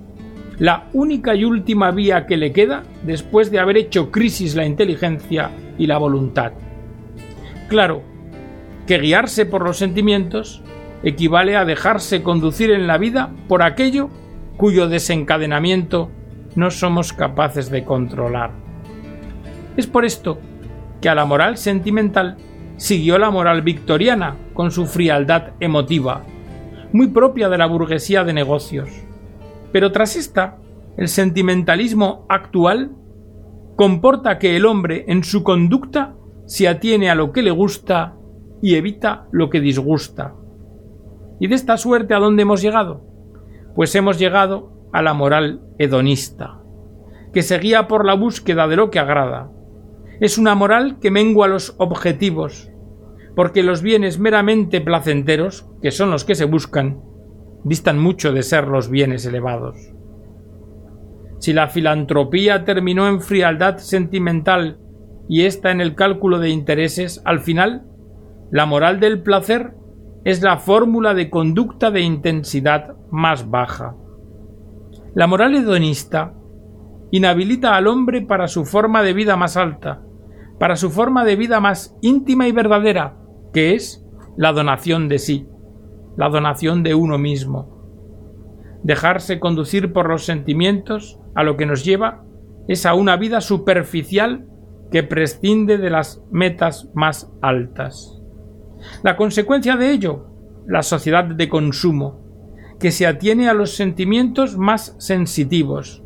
la 0.58 0.90
única 0.94 1.36
y 1.36 1.46
última 1.46 1.92
vía 1.92 2.26
que 2.26 2.38
le 2.38 2.52
queda 2.52 2.84
después 3.04 3.52
de 3.52 3.60
haber 3.60 3.78
hecho 3.78 4.12
crisis 4.12 4.56
la 4.56 4.66
inteligencia 4.66 5.52
y 5.78 5.88
la 5.88 5.98
voluntad. 5.98 6.54
Claro, 7.68 8.02
que 8.88 9.00
guiarse 9.00 9.46
por 9.46 9.64
los 9.64 9.78
sentimientos 9.78 10.62
equivale 11.04 11.56
a 11.56 11.66
dejarse 11.66 12.22
conducir 12.22 12.72
en 12.72 12.88
la 12.88 12.98
vida 12.98 13.32
por 13.48 13.64
aquello 13.64 14.10
cuyo 14.58 14.88
desencadenamiento 14.88 16.12
no 16.56 16.72
somos 16.72 17.14
capaces 17.14 17.70
de 17.70 17.84
controlar. 17.84 18.52
Es 19.78 19.88
por 19.88 20.06
esto 20.06 20.40
que 21.00 21.10
a 21.10 21.16
la 21.16 21.26
moral 21.26 21.58
sentimental 21.58 22.38
siguió 22.78 23.18
la 23.18 23.30
moral 23.30 23.62
victoriana 23.62 24.38
con 24.54 24.72
su 24.72 24.86
frialdad 24.86 25.54
emotiva, 25.60 26.24
muy 26.94 27.08
propia 27.08 27.50
de 27.50 27.58
la 27.58 27.68
burguesía 27.68 28.24
de 28.24 28.34
negocios. 28.34 28.90
Pero 29.72 29.92
tras 29.92 30.16
esta, 30.16 30.58
el 30.98 31.08
sentimentalismo 31.08 32.26
actual 32.28 32.92
comporta 33.76 34.38
que 34.38 34.56
el 34.58 34.66
hombre 34.66 35.06
en 35.08 35.24
su 35.24 35.44
conducta 35.44 36.16
se 36.46 36.68
atiene 36.68 37.10
a 37.10 37.16
lo 37.16 37.32
que 37.32 37.42
le 37.42 37.52
gusta 37.52 38.16
y 38.62 38.76
evita 38.76 39.28
lo 39.32 39.50
que 39.50 39.62
disgusta. 39.62 40.36
¿Y 41.40 41.48
de 41.48 41.56
esta 41.56 41.78
suerte 41.78 42.14
a 42.14 42.20
dónde 42.20 42.44
hemos 42.44 42.62
llegado? 42.62 43.02
Pues 43.74 43.96
hemos 43.96 44.20
llegado 44.20 44.81
a 44.92 45.02
la 45.02 45.14
moral 45.14 45.62
hedonista, 45.78 46.60
que 47.34 47.42
se 47.42 47.58
guía 47.60 47.88
por 47.88 48.06
la 48.06 48.14
búsqueda 48.14 48.68
de 48.68 48.76
lo 48.76 48.90
que 48.92 49.00
agrada. 49.00 49.52
Es 50.20 50.38
una 50.38 50.56
moral 50.56 51.00
que 51.00 51.12
mengua 51.12 51.48
los 51.48 51.76
objetivos, 51.78 52.72
porque 53.36 53.64
los 53.64 53.82
bienes 53.82 54.20
meramente 54.20 54.82
placenteros, 54.82 55.68
que 55.82 55.92
son 55.92 56.12
los 56.12 56.26
que 56.26 56.36
se 56.36 56.46
buscan, 56.46 57.02
distan 57.64 58.00
mucho 58.00 58.34
de 58.34 58.44
ser 58.44 58.68
los 58.68 58.90
bienes 58.90 59.26
elevados. 59.26 59.78
Si 61.40 61.54
la 61.54 61.70
filantropía 61.70 62.66
terminó 62.66 63.08
en 63.08 63.22
frialdad 63.22 63.78
sentimental 63.78 64.80
y 65.28 65.46
está 65.46 65.72
en 65.72 65.82
el 65.82 65.96
cálculo 65.96 66.40
de 66.40 66.50
intereses, 66.50 67.22
al 67.26 67.40
final, 67.40 67.84
la 68.52 68.66
moral 68.66 69.00
del 69.00 69.24
placer 69.24 69.74
es 70.24 70.44
la 70.44 70.58
fórmula 70.58 71.14
de 71.14 71.30
conducta 71.30 71.90
de 71.90 72.02
intensidad 72.02 72.96
más 73.10 73.50
baja. 73.50 73.96
La 75.14 75.28
moral 75.28 75.56
hedonista 75.56 76.34
inhabilita 77.12 77.76
al 77.76 77.88
hombre 77.88 78.22
para 78.22 78.48
su 78.48 78.64
forma 78.64 79.04
de 79.04 79.12
vida 79.12 79.36
más 79.36 79.58
alta, 79.58 80.02
para 80.58 80.78
su 80.78 80.90
forma 80.90 81.26
de 81.26 81.36
vida 81.36 81.60
más 81.60 81.98
íntima 82.02 82.48
y 82.48 82.54
verdadera, 82.54 83.18
que 83.52 83.76
es 83.76 84.06
la 84.38 84.54
donación 84.54 85.10
de 85.10 85.20
sí, 85.20 85.48
la 86.16 86.30
donación 86.30 86.82
de 86.84 86.96
uno 86.96 87.18
mismo. 87.18 87.82
Dejarse 88.84 89.42
conducir 89.42 89.92
por 89.92 90.08
los 90.08 90.24
sentimientos 90.24 91.20
a 91.36 91.44
lo 91.44 91.58
que 91.58 91.66
nos 91.66 91.84
lleva 91.84 92.24
es 92.70 92.86
a 92.86 92.94
una 92.94 93.18
vida 93.18 93.42
superficial 93.42 94.48
que 94.92 95.04
prescinde 95.04 95.78
de 95.78 95.90
las 95.90 96.24
metas 96.32 96.90
más 96.94 97.34
altas. 97.42 98.22
La 99.04 99.18
consecuencia 99.18 99.76
de 99.76 99.92
ello, 99.92 100.28
la 100.68 100.84
sociedad 100.84 101.26
de 101.26 101.50
consumo, 101.50 102.21
que 102.82 102.92
se 102.92 103.06
atiene 103.06 103.48
a 103.48 103.54
los 103.54 103.76
sentimientos 103.76 104.58
más 104.58 104.96
sensitivos. 104.98 106.04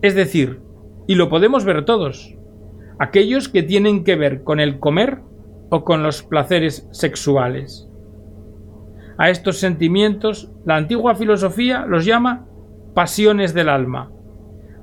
Es 0.00 0.14
decir, 0.14 0.62
y 1.06 1.14
lo 1.14 1.28
podemos 1.28 1.66
ver 1.66 1.84
todos, 1.84 2.34
aquellos 2.98 3.50
que 3.50 3.62
tienen 3.62 4.02
que 4.02 4.16
ver 4.16 4.42
con 4.42 4.60
el 4.60 4.80
comer 4.80 5.20
o 5.70 5.84
con 5.84 6.02
los 6.02 6.22
placeres 6.22 6.88
sexuales. 6.90 7.86
A 9.18 9.28
estos 9.28 9.58
sentimientos 9.58 10.50
la 10.64 10.76
antigua 10.76 11.14
filosofía 11.14 11.84
los 11.86 12.06
llama 12.06 12.46
pasiones 12.94 13.52
del 13.52 13.68
alma, 13.68 14.10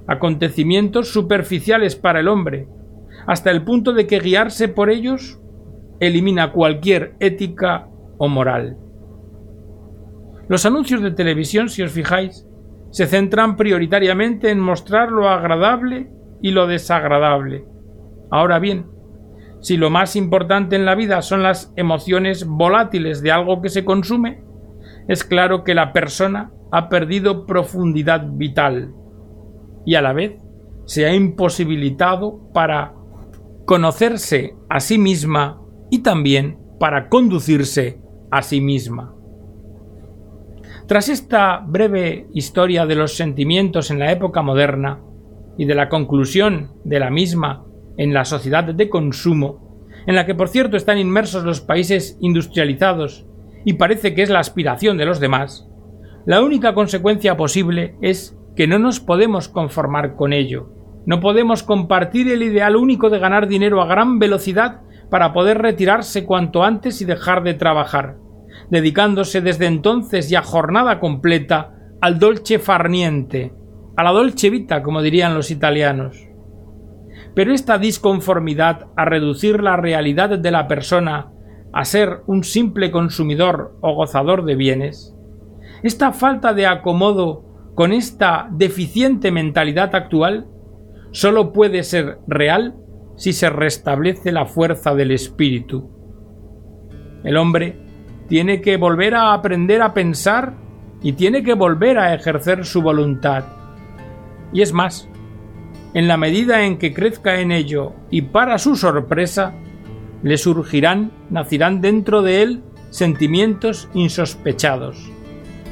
acontecimientos 0.05 1.11
superficiales 1.11 1.95
para 1.95 2.19
el 2.19 2.27
hombre, 2.27 2.67
hasta 3.25 3.49
el 3.49 3.63
punto 3.63 3.93
de 3.93 4.05
que 4.05 4.19
guiarse 4.19 4.67
por 4.67 4.91
ellos 4.91 5.39
elimina 5.99 6.51
cualquier 6.51 7.15
ética 7.19 7.87
o 8.19 8.27
moral. 8.27 8.77
Los 10.47 10.65
anuncios 10.65 11.01
de 11.01 11.11
televisión, 11.11 11.69
si 11.69 11.81
os 11.81 11.91
fijáis, 11.91 12.45
se 12.91 13.07
centran 13.07 13.55
prioritariamente 13.55 14.49
en 14.49 14.59
mostrar 14.59 15.11
lo 15.11 15.29
agradable 15.29 16.11
y 16.41 16.51
lo 16.51 16.67
desagradable. 16.67 17.65
Ahora 18.29 18.59
bien, 18.59 18.87
si 19.61 19.77
lo 19.77 19.89
más 19.89 20.15
importante 20.15 20.75
en 20.75 20.85
la 20.85 20.95
vida 20.95 21.21
son 21.21 21.43
las 21.43 21.71
emociones 21.75 22.45
volátiles 22.45 23.21
de 23.21 23.31
algo 23.31 23.61
que 23.61 23.69
se 23.69 23.85
consume, 23.85 24.43
es 25.07 25.23
claro 25.23 25.63
que 25.63 25.75
la 25.75 25.93
persona 25.93 26.51
ha 26.71 26.89
perdido 26.89 27.45
profundidad 27.45 28.25
vital 28.33 28.93
y 29.85 29.95
a 29.95 30.01
la 30.01 30.13
vez 30.13 30.41
se 30.85 31.05
ha 31.05 31.13
imposibilitado 31.13 32.51
para 32.53 32.93
conocerse 33.65 34.55
a 34.69 34.79
sí 34.79 34.97
misma 34.97 35.61
y 35.89 35.99
también 35.99 36.59
para 36.79 37.09
conducirse 37.09 38.01
a 38.31 38.41
sí 38.41 38.61
misma. 38.61 39.13
Tras 40.87 41.09
esta 41.09 41.63
breve 41.65 42.27
historia 42.33 42.85
de 42.85 42.95
los 42.95 43.15
sentimientos 43.15 43.91
en 43.91 43.99
la 43.99 44.11
época 44.11 44.41
moderna 44.41 44.99
y 45.57 45.65
de 45.65 45.75
la 45.75 45.89
conclusión 45.89 46.71
de 46.83 46.99
la 46.99 47.09
misma 47.09 47.65
en 47.97 48.13
la 48.13 48.25
sociedad 48.25 48.63
de 48.63 48.89
consumo, 48.89 49.85
en 50.07 50.15
la 50.15 50.25
que 50.25 50.35
por 50.35 50.49
cierto 50.49 50.77
están 50.77 50.97
inmersos 50.97 51.43
los 51.43 51.61
países 51.61 52.17
industrializados 52.19 53.25
y 53.63 53.73
parece 53.73 54.13
que 54.13 54.23
es 54.23 54.29
la 54.29 54.39
aspiración 54.39 54.97
de 54.97 55.05
los 55.05 55.19
demás, 55.19 55.69
la 56.25 56.41
única 56.41 56.73
consecuencia 56.73 57.37
posible 57.37 57.95
es 58.01 58.37
que 58.55 58.67
no 58.67 58.79
nos 58.79 58.99
podemos 58.99 59.47
conformar 59.47 60.15
con 60.15 60.33
ello. 60.33 60.69
No 61.05 61.19
podemos 61.19 61.63
compartir 61.63 62.31
el 62.31 62.43
ideal 62.43 62.75
único 62.75 63.09
de 63.09 63.17
ganar 63.17 63.47
dinero 63.47 63.81
a 63.81 63.87
gran 63.87 64.19
velocidad 64.19 64.81
para 65.09 65.33
poder 65.33 65.59
retirarse 65.59 66.25
cuanto 66.25 66.63
antes 66.63 67.01
y 67.01 67.05
dejar 67.05 67.43
de 67.43 67.55
trabajar, 67.55 68.17
dedicándose 68.69 69.41
desde 69.41 69.65
entonces 69.65 70.31
y 70.31 70.35
a 70.35 70.41
jornada 70.41 70.99
completa 70.99 71.75
al 72.01 72.19
dolce 72.19 72.59
farniente, 72.59 73.53
a 73.95 74.03
la 74.03 74.11
dolce 74.11 74.49
vita, 74.49 74.81
como 74.81 75.01
dirían 75.01 75.35
los 75.35 75.51
italianos. 75.51 76.27
Pero 77.35 77.53
esta 77.53 77.77
disconformidad 77.77 78.87
a 78.95 79.05
reducir 79.05 79.61
la 79.61 79.77
realidad 79.77 80.37
de 80.37 80.51
la 80.51 80.67
persona 80.67 81.31
a 81.73 81.85
ser 81.85 82.21
un 82.27 82.43
simple 82.43 82.91
consumidor 82.91 83.77
o 83.81 83.95
gozador 83.95 84.43
de 84.43 84.55
bienes, 84.55 85.15
esta 85.83 86.11
falta 86.11 86.53
de 86.53 86.67
acomodo 86.67 87.45
con 87.75 87.93
esta 87.93 88.47
deficiente 88.51 89.31
mentalidad 89.31 89.95
actual 89.95 90.47
solo 91.11 91.53
puede 91.53 91.83
ser 91.83 92.19
real 92.27 92.75
si 93.15 93.33
se 93.33 93.49
restablece 93.49 94.31
la 94.31 94.45
fuerza 94.45 94.93
del 94.93 95.11
espíritu. 95.11 95.89
El 97.23 97.37
hombre 97.37 97.79
tiene 98.31 98.61
que 98.61 98.77
volver 98.77 99.13
a 99.13 99.33
aprender 99.33 99.81
a 99.81 99.93
pensar 99.93 100.53
y 101.03 101.11
tiene 101.11 101.43
que 101.43 101.53
volver 101.53 101.99
a 101.99 102.13
ejercer 102.13 102.65
su 102.65 102.81
voluntad. 102.81 103.43
Y 104.53 104.61
es 104.61 104.71
más, 104.71 105.09
en 105.93 106.07
la 106.07 106.15
medida 106.15 106.63
en 106.63 106.77
que 106.77 106.93
crezca 106.93 107.41
en 107.41 107.51
ello 107.51 107.91
y 108.09 108.21
para 108.21 108.57
su 108.57 108.77
sorpresa, 108.77 109.53
le 110.23 110.37
surgirán, 110.37 111.11
nacirán 111.29 111.81
dentro 111.81 112.21
de 112.21 112.41
él 112.41 112.63
sentimientos 112.89 113.89
insospechados, 113.93 115.11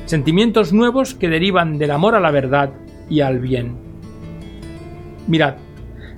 sentimientos 0.04 0.74
nuevos 0.74 1.14
que 1.16 1.30
derivan 1.30 1.78
del 1.78 1.92
amor 1.92 2.14
a 2.14 2.20
la 2.20 2.32
verdad 2.32 2.74
y 3.10 3.22
al 3.22 3.40
bien. 3.40 3.78
Mirad, 5.28 5.56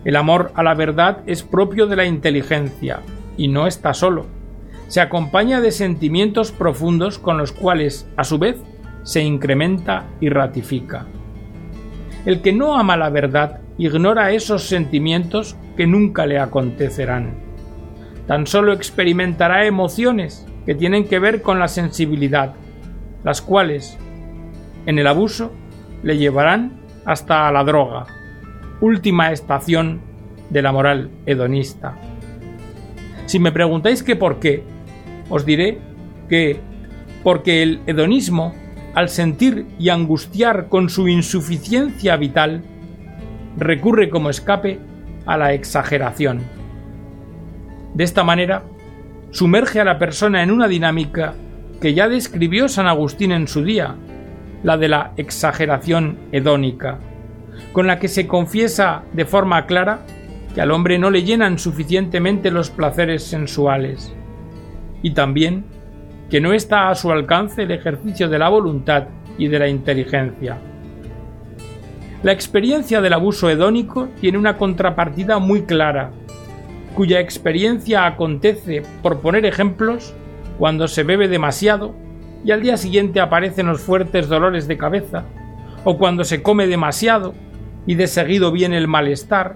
el 0.06 0.16
amor 0.16 0.52
a 0.56 0.64
la 0.64 0.74
verdad 0.74 1.20
es 1.28 1.44
propio 1.44 1.86
de 1.86 1.98
la 1.98 2.06
inteligencia 2.06 3.02
y 3.38 3.48
no 3.48 3.68
está 3.68 3.94
solo. 3.94 4.41
Se 4.92 5.00
acompaña 5.00 5.62
de 5.62 5.72
sentimientos 5.72 6.52
profundos 6.52 7.18
con 7.18 7.38
los 7.38 7.54
cuales, 7.54 8.10
a 8.18 8.26
su 8.26 8.38
vez, 8.38 8.58
se 9.04 9.24
incrementa 9.24 10.08
y 10.20 10.28
ratifica. 10.28 11.06
El 12.26 12.42
que 12.42 12.52
no 12.52 12.78
ama 12.78 12.98
la 12.98 13.10
verdad 13.10 13.62
ignora 13.78 14.34
esos 14.34 14.64
sentimientos 14.64 15.56
que 15.78 15.88
nunca 15.88 16.26
le 16.26 16.40
acontecerán. 16.40 17.36
Tan 18.28 18.46
solo 18.48 18.74
experimentará 18.74 19.66
emociones 19.66 20.46
que 20.66 20.76
tienen 20.76 21.08
que 21.08 21.20
ver 21.20 21.42
con 21.42 21.58
la 21.58 21.70
sensibilidad, 21.70 22.56
las 23.24 23.42
cuales, 23.42 23.98
en 24.86 25.00
el 25.00 25.08
abuso, 25.08 25.54
le 26.04 26.18
llevarán 26.18 26.82
hasta 27.06 27.48
a 27.48 27.52
la 27.54 27.64
droga, 27.64 28.08
última 28.82 29.32
estación 29.32 30.02
de 30.50 30.62
la 30.62 30.74
moral 30.74 31.12
hedonista. 31.26 31.96
Si 33.26 33.40
me 33.40 33.54
preguntáis 33.54 34.04
que 34.04 34.18
por 34.18 34.42
qué, 34.42 34.66
os 35.32 35.46
diré 35.46 35.80
que 36.30 36.60
porque 37.24 37.64
el 37.64 37.80
hedonismo, 37.88 38.54
al 38.94 39.10
sentir 39.10 39.66
y 39.80 39.90
angustiar 39.90 40.68
con 40.68 40.90
su 40.90 41.08
insuficiencia 41.08 42.18
vital, 42.18 42.62
recurre 43.58 44.10
como 44.10 44.30
escape 44.30 44.80
a 45.26 45.38
la 45.38 45.54
exageración. 45.54 46.42
De 47.94 48.04
esta 48.04 48.24
manera, 48.24 48.64
sumerge 49.32 49.80
a 49.80 49.86
la 49.86 49.98
persona 49.98 50.44
en 50.44 50.52
una 50.52 50.68
dinámica 50.68 51.34
que 51.80 51.94
ya 51.94 52.10
describió 52.10 52.68
San 52.68 52.88
Agustín 52.88 53.32
en 53.32 53.48
su 53.48 53.64
día, 53.64 53.96
la 54.64 54.78
de 54.78 54.90
la 54.90 55.14
exageración 55.18 56.18
hedónica, 56.32 57.00
con 57.72 57.88
la 57.88 58.00
que 58.00 58.08
se 58.08 58.28
confiesa 58.28 59.04
de 59.14 59.26
forma 59.26 59.66
clara 59.66 60.06
que 60.54 60.62
al 60.62 60.72
hombre 60.72 61.00
no 61.00 61.10
le 61.10 61.24
llenan 61.24 61.58
suficientemente 61.58 62.52
los 62.52 62.70
placeres 62.70 63.24
sensuales, 63.24 64.14
y 65.02 65.12
también 65.12 65.66
que 66.30 66.40
no 66.40 66.54
está 66.54 66.90
a 66.90 66.96
su 66.96 67.12
alcance 67.12 67.64
el 67.64 67.72
ejercicio 67.72 68.30
de 68.30 68.40
la 68.40 68.50
voluntad 68.50 69.08
y 69.38 69.48
de 69.48 69.60
la 69.60 69.68
inteligencia. 69.68 70.58
La 72.24 72.32
experiencia 72.32 73.02
del 73.02 73.14
abuso 73.14 73.50
hedónico 73.50 74.08
tiene 74.20 74.38
una 74.38 74.58
contrapartida 74.58 75.40
muy 75.40 75.64
clara. 75.64 76.12
cuya 76.96 77.22
experiencia 77.22 78.06
acontece, 78.06 78.84
por 79.02 79.22
poner 79.22 79.46
ejemplos, 79.46 80.14
cuando 80.60 80.90
se 80.90 81.04
bebe 81.04 81.30
demasiado 81.30 81.96
y 82.44 82.52
al 82.52 82.62
día 82.62 82.76
siguiente 82.76 83.22
aparecen 83.22 83.68
los 83.68 83.82
fuertes 83.82 84.28
dolores 84.28 84.68
de 84.68 84.78
cabeza, 84.78 85.24
o 85.86 85.98
cuando 85.98 86.26
se 86.26 86.44
come 86.44 86.68
demasiado 86.68 87.34
y 87.88 87.96
de 87.96 88.08
seguido 88.08 88.52
viene 88.52 88.78
el 88.78 88.90
malestar, 88.90 89.56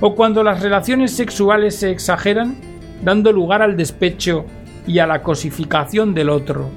o 0.00 0.14
cuando 0.14 0.42
las 0.42 0.62
relaciones 0.62 1.12
sexuales 1.12 1.74
se 1.76 1.90
exageran, 1.90 2.56
dando 3.02 3.32
lugar 3.32 3.62
al 3.62 3.76
despecho 3.76 4.46
y 4.86 4.98
a 4.98 5.06
la 5.06 5.22
cosificación 5.22 6.14
del 6.14 6.30
otro. 6.30 6.70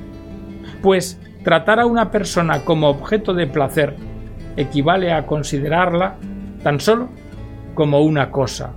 Pues 0.82 1.20
tratar 1.44 1.80
a 1.80 1.86
una 1.86 2.12
persona 2.12 2.64
como 2.64 2.90
objeto 2.90 3.34
de 3.34 3.48
placer 3.48 3.96
equivale 4.56 5.12
a 5.12 5.26
considerarla 5.26 6.16
tan 6.64 6.80
solo 6.80 7.10
como 7.74 8.02
una 8.02 8.32
cosa. 8.32 8.74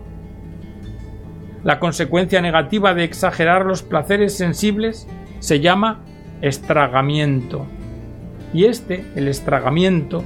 La 1.65 1.79
consecuencia 1.79 2.41
negativa 2.41 2.95
de 2.95 3.05
exagerar 3.05 3.67
los 3.67 3.83
placeres 3.83 4.37
sensibles 4.37 5.09
se 5.41 5.61
llama 5.61 6.01
estragamiento. 6.41 7.67
Y 8.55 8.67
este, 8.67 9.05
el 9.17 9.29
estragamiento, 9.29 10.23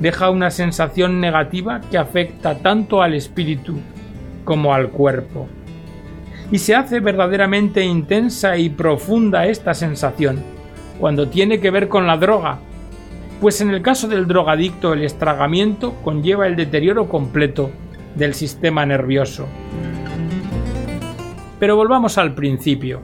deja 0.00 0.30
una 0.30 0.50
sensación 0.50 1.20
negativa 1.20 1.80
que 1.90 1.98
afecta 1.98 2.58
tanto 2.58 3.02
al 3.02 3.14
espíritu 3.14 3.78
como 4.44 4.74
al 4.74 4.88
cuerpo. 4.88 5.48
Y 6.50 6.58
se 6.58 6.74
hace 6.74 7.00
verdaderamente 7.00 7.84
intensa 7.84 8.56
y 8.56 8.70
profunda 8.70 9.46
esta 9.46 9.74
sensación 9.74 10.42
cuando 11.00 11.28
tiene 11.28 11.60
que 11.60 11.70
ver 11.70 11.88
con 11.88 12.06
la 12.06 12.18
droga, 12.18 12.58
pues 13.40 13.62
en 13.62 13.70
el 13.70 13.80
caso 13.80 14.06
del 14.06 14.26
drogadicto 14.26 14.92
el 14.92 15.02
estragamiento 15.02 15.94
conlleva 16.04 16.46
el 16.46 16.56
deterioro 16.56 17.08
completo 17.08 17.70
del 18.14 18.34
sistema 18.34 18.84
nervioso. 18.84 19.46
Pero 21.58 21.74
volvamos 21.74 22.18
al 22.18 22.34
principio. 22.34 23.00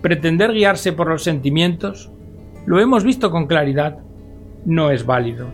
Pretender 0.00 0.52
guiarse 0.52 0.92
por 0.92 1.08
los 1.08 1.22
sentimientos, 1.22 2.10
lo 2.64 2.80
hemos 2.80 3.04
visto 3.04 3.30
con 3.30 3.46
claridad, 3.46 3.98
no 4.64 4.90
es 4.90 5.04
válido. 5.04 5.48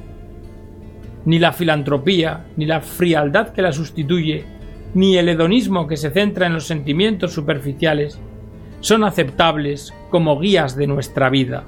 Ni 1.25 1.41
la 1.41 1.53
filantropía, 1.53 2.47
ni 2.57 2.67
la 2.67 2.81
frialdad 2.81 3.49
que 3.49 3.63
la 3.63 3.73
sustituye, 3.73 4.45
ni 4.95 5.17
el 5.17 5.29
hedonismo 5.29 5.87
que 5.87 5.97
se 5.97 6.11
centra 6.11 6.47
en 6.47 6.55
los 6.55 6.67
sentimientos 6.67 7.33
superficiales, 7.33 8.21
son 8.81 9.05
aceptables 9.05 9.95
como 10.11 10.39
guías 10.39 10.77
de 10.77 10.87
nuestra 10.87 11.31
vida. 11.31 11.65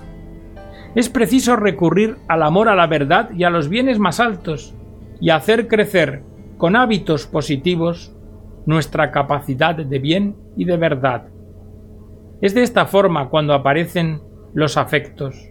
Es 0.94 1.09
preciso 1.09 1.56
recurrir 1.56 2.16
al 2.28 2.42
amor 2.42 2.68
a 2.68 2.74
la 2.74 2.87
verdad 2.87 3.30
y 3.33 3.44
a 3.44 3.50
los 3.50 3.68
bienes 3.68 3.98
más 3.98 4.20
altos, 4.20 4.74
y 5.20 5.30
hacer 5.30 5.68
crecer 5.68 6.22
con 6.56 6.76
hábitos 6.76 7.26
positivos 7.26 8.12
nuestra 8.66 9.11
capacidad 9.11 9.74
de 9.74 9.98
bien 9.98 10.37
y 10.56 10.64
de 10.64 10.76
verdad. 10.76 11.28
Es 12.40 12.54
de 12.54 12.62
esta 12.62 12.87
forma 12.87 13.28
cuando 13.28 13.54
aparecen 13.54 14.20
los 14.54 14.76
afectos, 14.76 15.50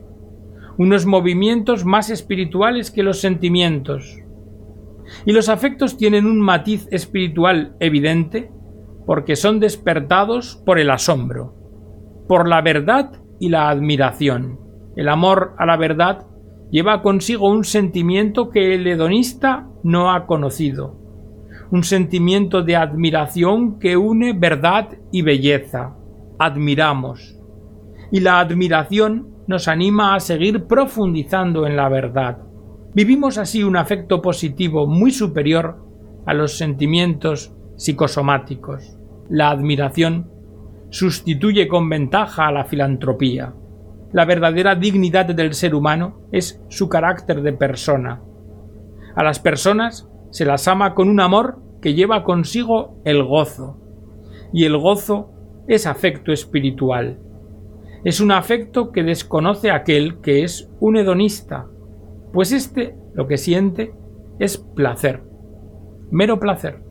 unos 0.77 1.05
movimientos 1.05 1.85
más 1.85 2.09
espirituales 2.09 2.89
que 2.91 3.03
los 3.03 3.19
sentimientos. 3.19 4.17
Y 5.25 5.31
los 5.31 5.49
afectos 5.49 5.97
tienen 5.97 6.25
un 6.25 6.39
matiz 6.39 6.87
espiritual 6.91 7.75
evidente 7.79 8.51
porque 9.05 9.35
son 9.35 9.59
despertados 9.59 10.61
por 10.65 10.79
el 10.79 10.89
asombro, 10.91 11.55
por 12.27 12.47
la 12.47 12.61
verdad 12.61 13.11
y 13.39 13.49
la 13.49 13.69
admiración. 13.69 14.59
El 14.95 15.09
amor 15.09 15.55
a 15.57 15.65
la 15.65 15.77
verdad 15.77 16.27
lleva 16.71 17.01
consigo 17.01 17.49
un 17.49 17.63
sentimiento 17.63 18.49
que 18.49 18.75
el 18.75 18.85
hedonista 18.85 19.67
no 19.83 20.11
ha 20.11 20.27
conocido, 20.27 20.99
un 21.71 21.83
sentimiento 21.83 22.61
de 22.63 22.75
admiración 22.75 23.79
que 23.79 23.97
une 23.97 24.33
verdad 24.33 24.89
y 25.11 25.21
belleza. 25.21 25.95
Admiramos. 26.37 27.35
Y 28.11 28.21
la 28.21 28.39
admiración 28.39 29.29
nos 29.47 29.67
anima 29.67 30.15
a 30.15 30.19
seguir 30.19 30.65
profundizando 30.65 31.65
en 31.65 31.75
la 31.75 31.89
verdad. 31.89 32.48
Vivimos 32.93 33.37
así 33.37 33.63
un 33.63 33.77
afecto 33.77 34.21
positivo 34.21 34.87
muy 34.87 35.11
superior 35.11 35.85
a 36.25 36.33
los 36.33 36.57
sentimientos 36.57 37.53
psicosomáticos. 37.77 38.97
La 39.29 39.51
admiración 39.51 40.31
sustituye 40.89 41.67
con 41.67 41.87
ventaja 41.87 42.47
a 42.47 42.51
la 42.51 42.65
filantropía. 42.65 43.53
La 44.11 44.25
verdadera 44.25 44.73
dignidad 44.73 45.27
del 45.27 45.53
ser 45.53 45.75
humano 45.75 46.21
es 46.31 46.63
su 46.69 46.89
carácter 46.89 47.43
de 47.43 47.53
persona. 47.53 48.23
A 49.15 49.23
las 49.23 49.39
personas 49.39 50.09
se 50.31 50.45
las 50.45 50.67
ama 50.67 50.95
con 50.95 51.09
un 51.09 51.19
amor 51.19 51.59
que 51.81 51.93
lleva 51.93 52.23
consigo 52.23 52.99
el 53.05 53.23
gozo. 53.23 53.77
Y 54.51 54.65
el 54.65 54.75
gozo 54.77 55.31
es 55.67 55.85
afecto 55.85 56.31
espiritual. 56.31 57.19
Es 58.03 58.19
un 58.19 58.31
afecto 58.31 58.91
que 58.91 59.03
desconoce 59.03 59.69
aquel 59.69 60.21
que 60.21 60.43
es 60.43 60.71
un 60.79 60.97
hedonista, 60.97 61.67
pues 62.33 62.51
éste 62.51 62.95
lo 63.13 63.27
que 63.27 63.37
siente 63.37 63.93
es 64.39 64.57
placer, 64.57 65.23
mero 66.11 66.39
placer, 66.39 66.81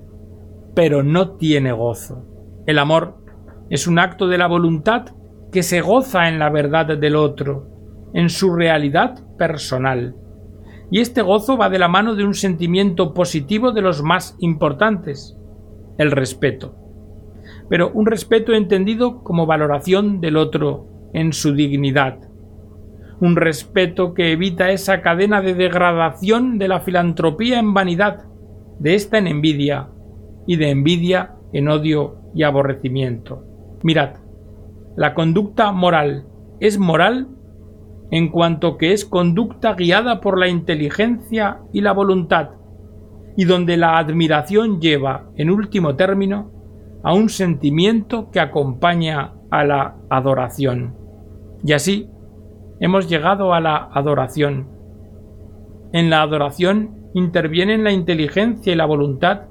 pero 0.75 1.03
no 1.03 1.37
tiene 1.37 1.73
gozo. 1.73 2.25
El 2.67 2.79
amor 2.79 3.17
es 3.71 3.87
un 3.87 3.99
acto 3.99 4.27
de 4.29 4.39
la 4.39 4.47
voluntad 4.47 5.07
que 5.53 5.63
se 5.63 5.81
goza 5.81 6.29
en 6.29 6.39
la 6.39 6.51
verdad 6.51 6.99
del 6.99 7.17
otro, 7.17 8.11
en 8.13 8.29
su 8.29 8.55
realidad 8.55 9.25
personal. 9.37 10.17
Y 10.91 11.01
este 11.01 11.23
gozo 11.23 11.57
va 11.57 11.69
de 11.69 11.79
la 11.79 11.89
mano 11.89 12.15
de 12.15 12.25
un 12.25 12.35
sentimiento 12.35 13.13
positivo 13.15 13.73
de 13.73 13.83
los 13.83 14.03
más 14.03 14.37
importantes, 14.41 15.37
el 15.99 16.11
respeto. 16.11 16.75
Pero 17.69 17.91
un 17.93 18.07
respeto 18.07 18.55
entendido 18.55 19.23
como 19.23 19.47
valoración 19.47 20.21
del 20.21 20.37
otro 20.37 20.87
en 21.13 21.33
su 21.33 21.55
dignidad. 21.55 22.28
Un 23.21 23.37
respeto 23.37 24.15
que 24.15 24.33
evita 24.33 24.71
esa 24.71 25.03
cadena 25.03 25.41
de 25.41 25.55
degradación 25.55 26.59
de 26.59 26.69
la 26.69 26.81
filantropía 26.81 27.59
en 27.59 27.75
vanidad, 27.75 28.25
de 28.79 28.95
esta 28.95 29.19
en 29.19 29.27
envidia 29.27 29.89
y 30.47 30.57
de 30.57 30.71
envidia 30.71 31.35
en 31.53 31.69
odio 31.69 32.21
y 32.35 32.45
aborrecimiento. 32.45 33.45
Mirad, 33.83 34.17
la 34.97 35.15
conducta 35.15 35.73
moral 35.73 36.27
es 36.61 36.79
moral 36.79 37.29
en 38.11 38.29
cuanto 38.29 38.79
que 38.79 38.93
es 38.93 39.05
conducta 39.05 39.75
guiada 39.75 40.21
por 40.21 40.39
la 40.39 40.49
inteligencia 40.49 41.61
y 41.73 41.81
la 41.81 41.93
voluntad, 41.93 42.51
y 43.37 43.45
donde 43.45 43.77
la 43.77 43.99
admiración 43.99 44.81
lleva, 44.81 45.31
en 45.37 45.51
último 45.51 45.95
término, 45.95 46.51
a 47.03 47.15
un 47.15 47.29
sentimiento 47.29 48.31
que 48.31 48.41
acompaña 48.41 49.35
a 49.51 49.65
la 49.65 49.97
adoración. 50.09 50.95
Y 51.63 51.73
así 51.73 52.09
hemos 52.81 53.09
llegado 53.09 53.55
a 53.55 53.61
la 53.61 53.89
adoración. 53.93 54.69
En 55.93 56.11
la 56.11 56.23
adoración 56.23 57.11
intervienen 57.15 57.85
la 57.85 57.93
inteligencia 57.93 58.73
y 58.73 58.77
la 58.77 58.87
voluntad 58.87 59.43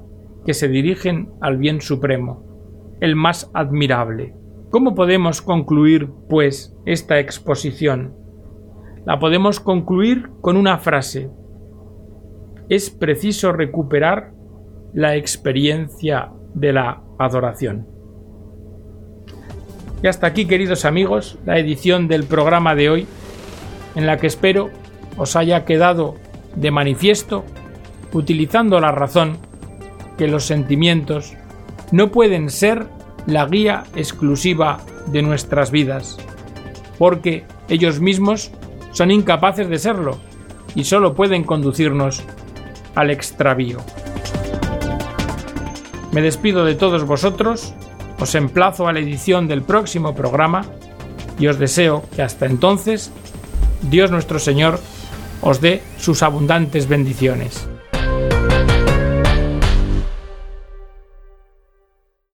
que 0.46 0.54
se 0.54 0.68
dirigen 0.68 1.32
al 1.42 1.58
bien 1.58 1.82
supremo 1.82 2.48
el 3.00 3.16
más 3.16 3.50
admirable. 3.54 4.34
¿Cómo 4.70 4.96
podemos 4.96 5.42
concluir, 5.42 6.10
pues, 6.30 6.76
esta 6.86 7.20
exposición? 7.20 8.16
La 9.06 9.20
podemos 9.20 9.60
concluir 9.60 10.30
con 10.42 10.58
una 10.58 10.78
frase. 10.80 11.32
Es 12.70 12.90
preciso 12.90 13.54
recuperar 13.54 14.34
la 14.94 15.16
experiencia 15.16 16.32
de 16.54 16.74
la 16.74 17.02
adoración. 17.18 17.88
Y 20.04 20.08
hasta 20.08 20.28
aquí, 20.28 20.46
queridos 20.46 20.86
amigos, 20.86 21.38
la 21.46 21.58
edición 21.58 22.08
del 22.08 22.24
programa 22.24 22.76
de 22.76 22.90
hoy, 22.90 23.08
en 23.96 24.06
la 24.06 24.18
que 24.18 24.28
espero 24.28 24.70
os 25.18 25.36
haya 25.36 25.66
quedado 25.66 26.16
de 26.56 26.70
manifiesto, 26.70 27.44
utilizando 28.14 28.80
la 28.80 28.92
razón, 28.92 29.40
que 30.18 30.28
los 30.28 30.46
sentimientos 30.46 31.34
no 31.92 32.12
pueden 32.12 32.50
ser 32.50 32.86
la 33.26 33.46
guía 33.46 33.84
exclusiva 33.96 34.80
de 35.08 35.22
nuestras 35.22 35.72
vidas, 35.72 36.18
porque 36.98 37.46
ellos 37.70 38.00
mismos 38.00 38.52
son 38.92 39.12
incapaces 39.12 39.68
de 39.68 39.80
serlo 39.80 40.18
y 40.76 40.84
solo 40.84 41.14
pueden 41.14 41.44
conducirnos 41.44 42.24
al 42.96 43.10
extravío. 43.10 43.80
Me 46.12 46.22
despido 46.22 46.66
de 46.66 46.76
todos 46.76 47.04
vosotros, 47.06 47.74
os 48.28 48.36
emplazo 48.36 48.90
a 48.90 48.92
la 48.92 49.00
edición 49.00 49.48
del 49.48 49.62
próximo 49.62 50.14
programa 50.14 50.66
y 51.40 51.48
os 51.48 51.58
deseo 51.58 52.04
que 52.14 52.22
hasta 52.22 52.46
entonces 52.46 53.10
Dios 53.90 54.12
nuestro 54.12 54.38
Señor 54.38 54.82
os 55.40 55.62
dé 55.62 55.82
sus 55.98 56.24
abundantes 56.24 56.90
bendiciones. 56.90 57.70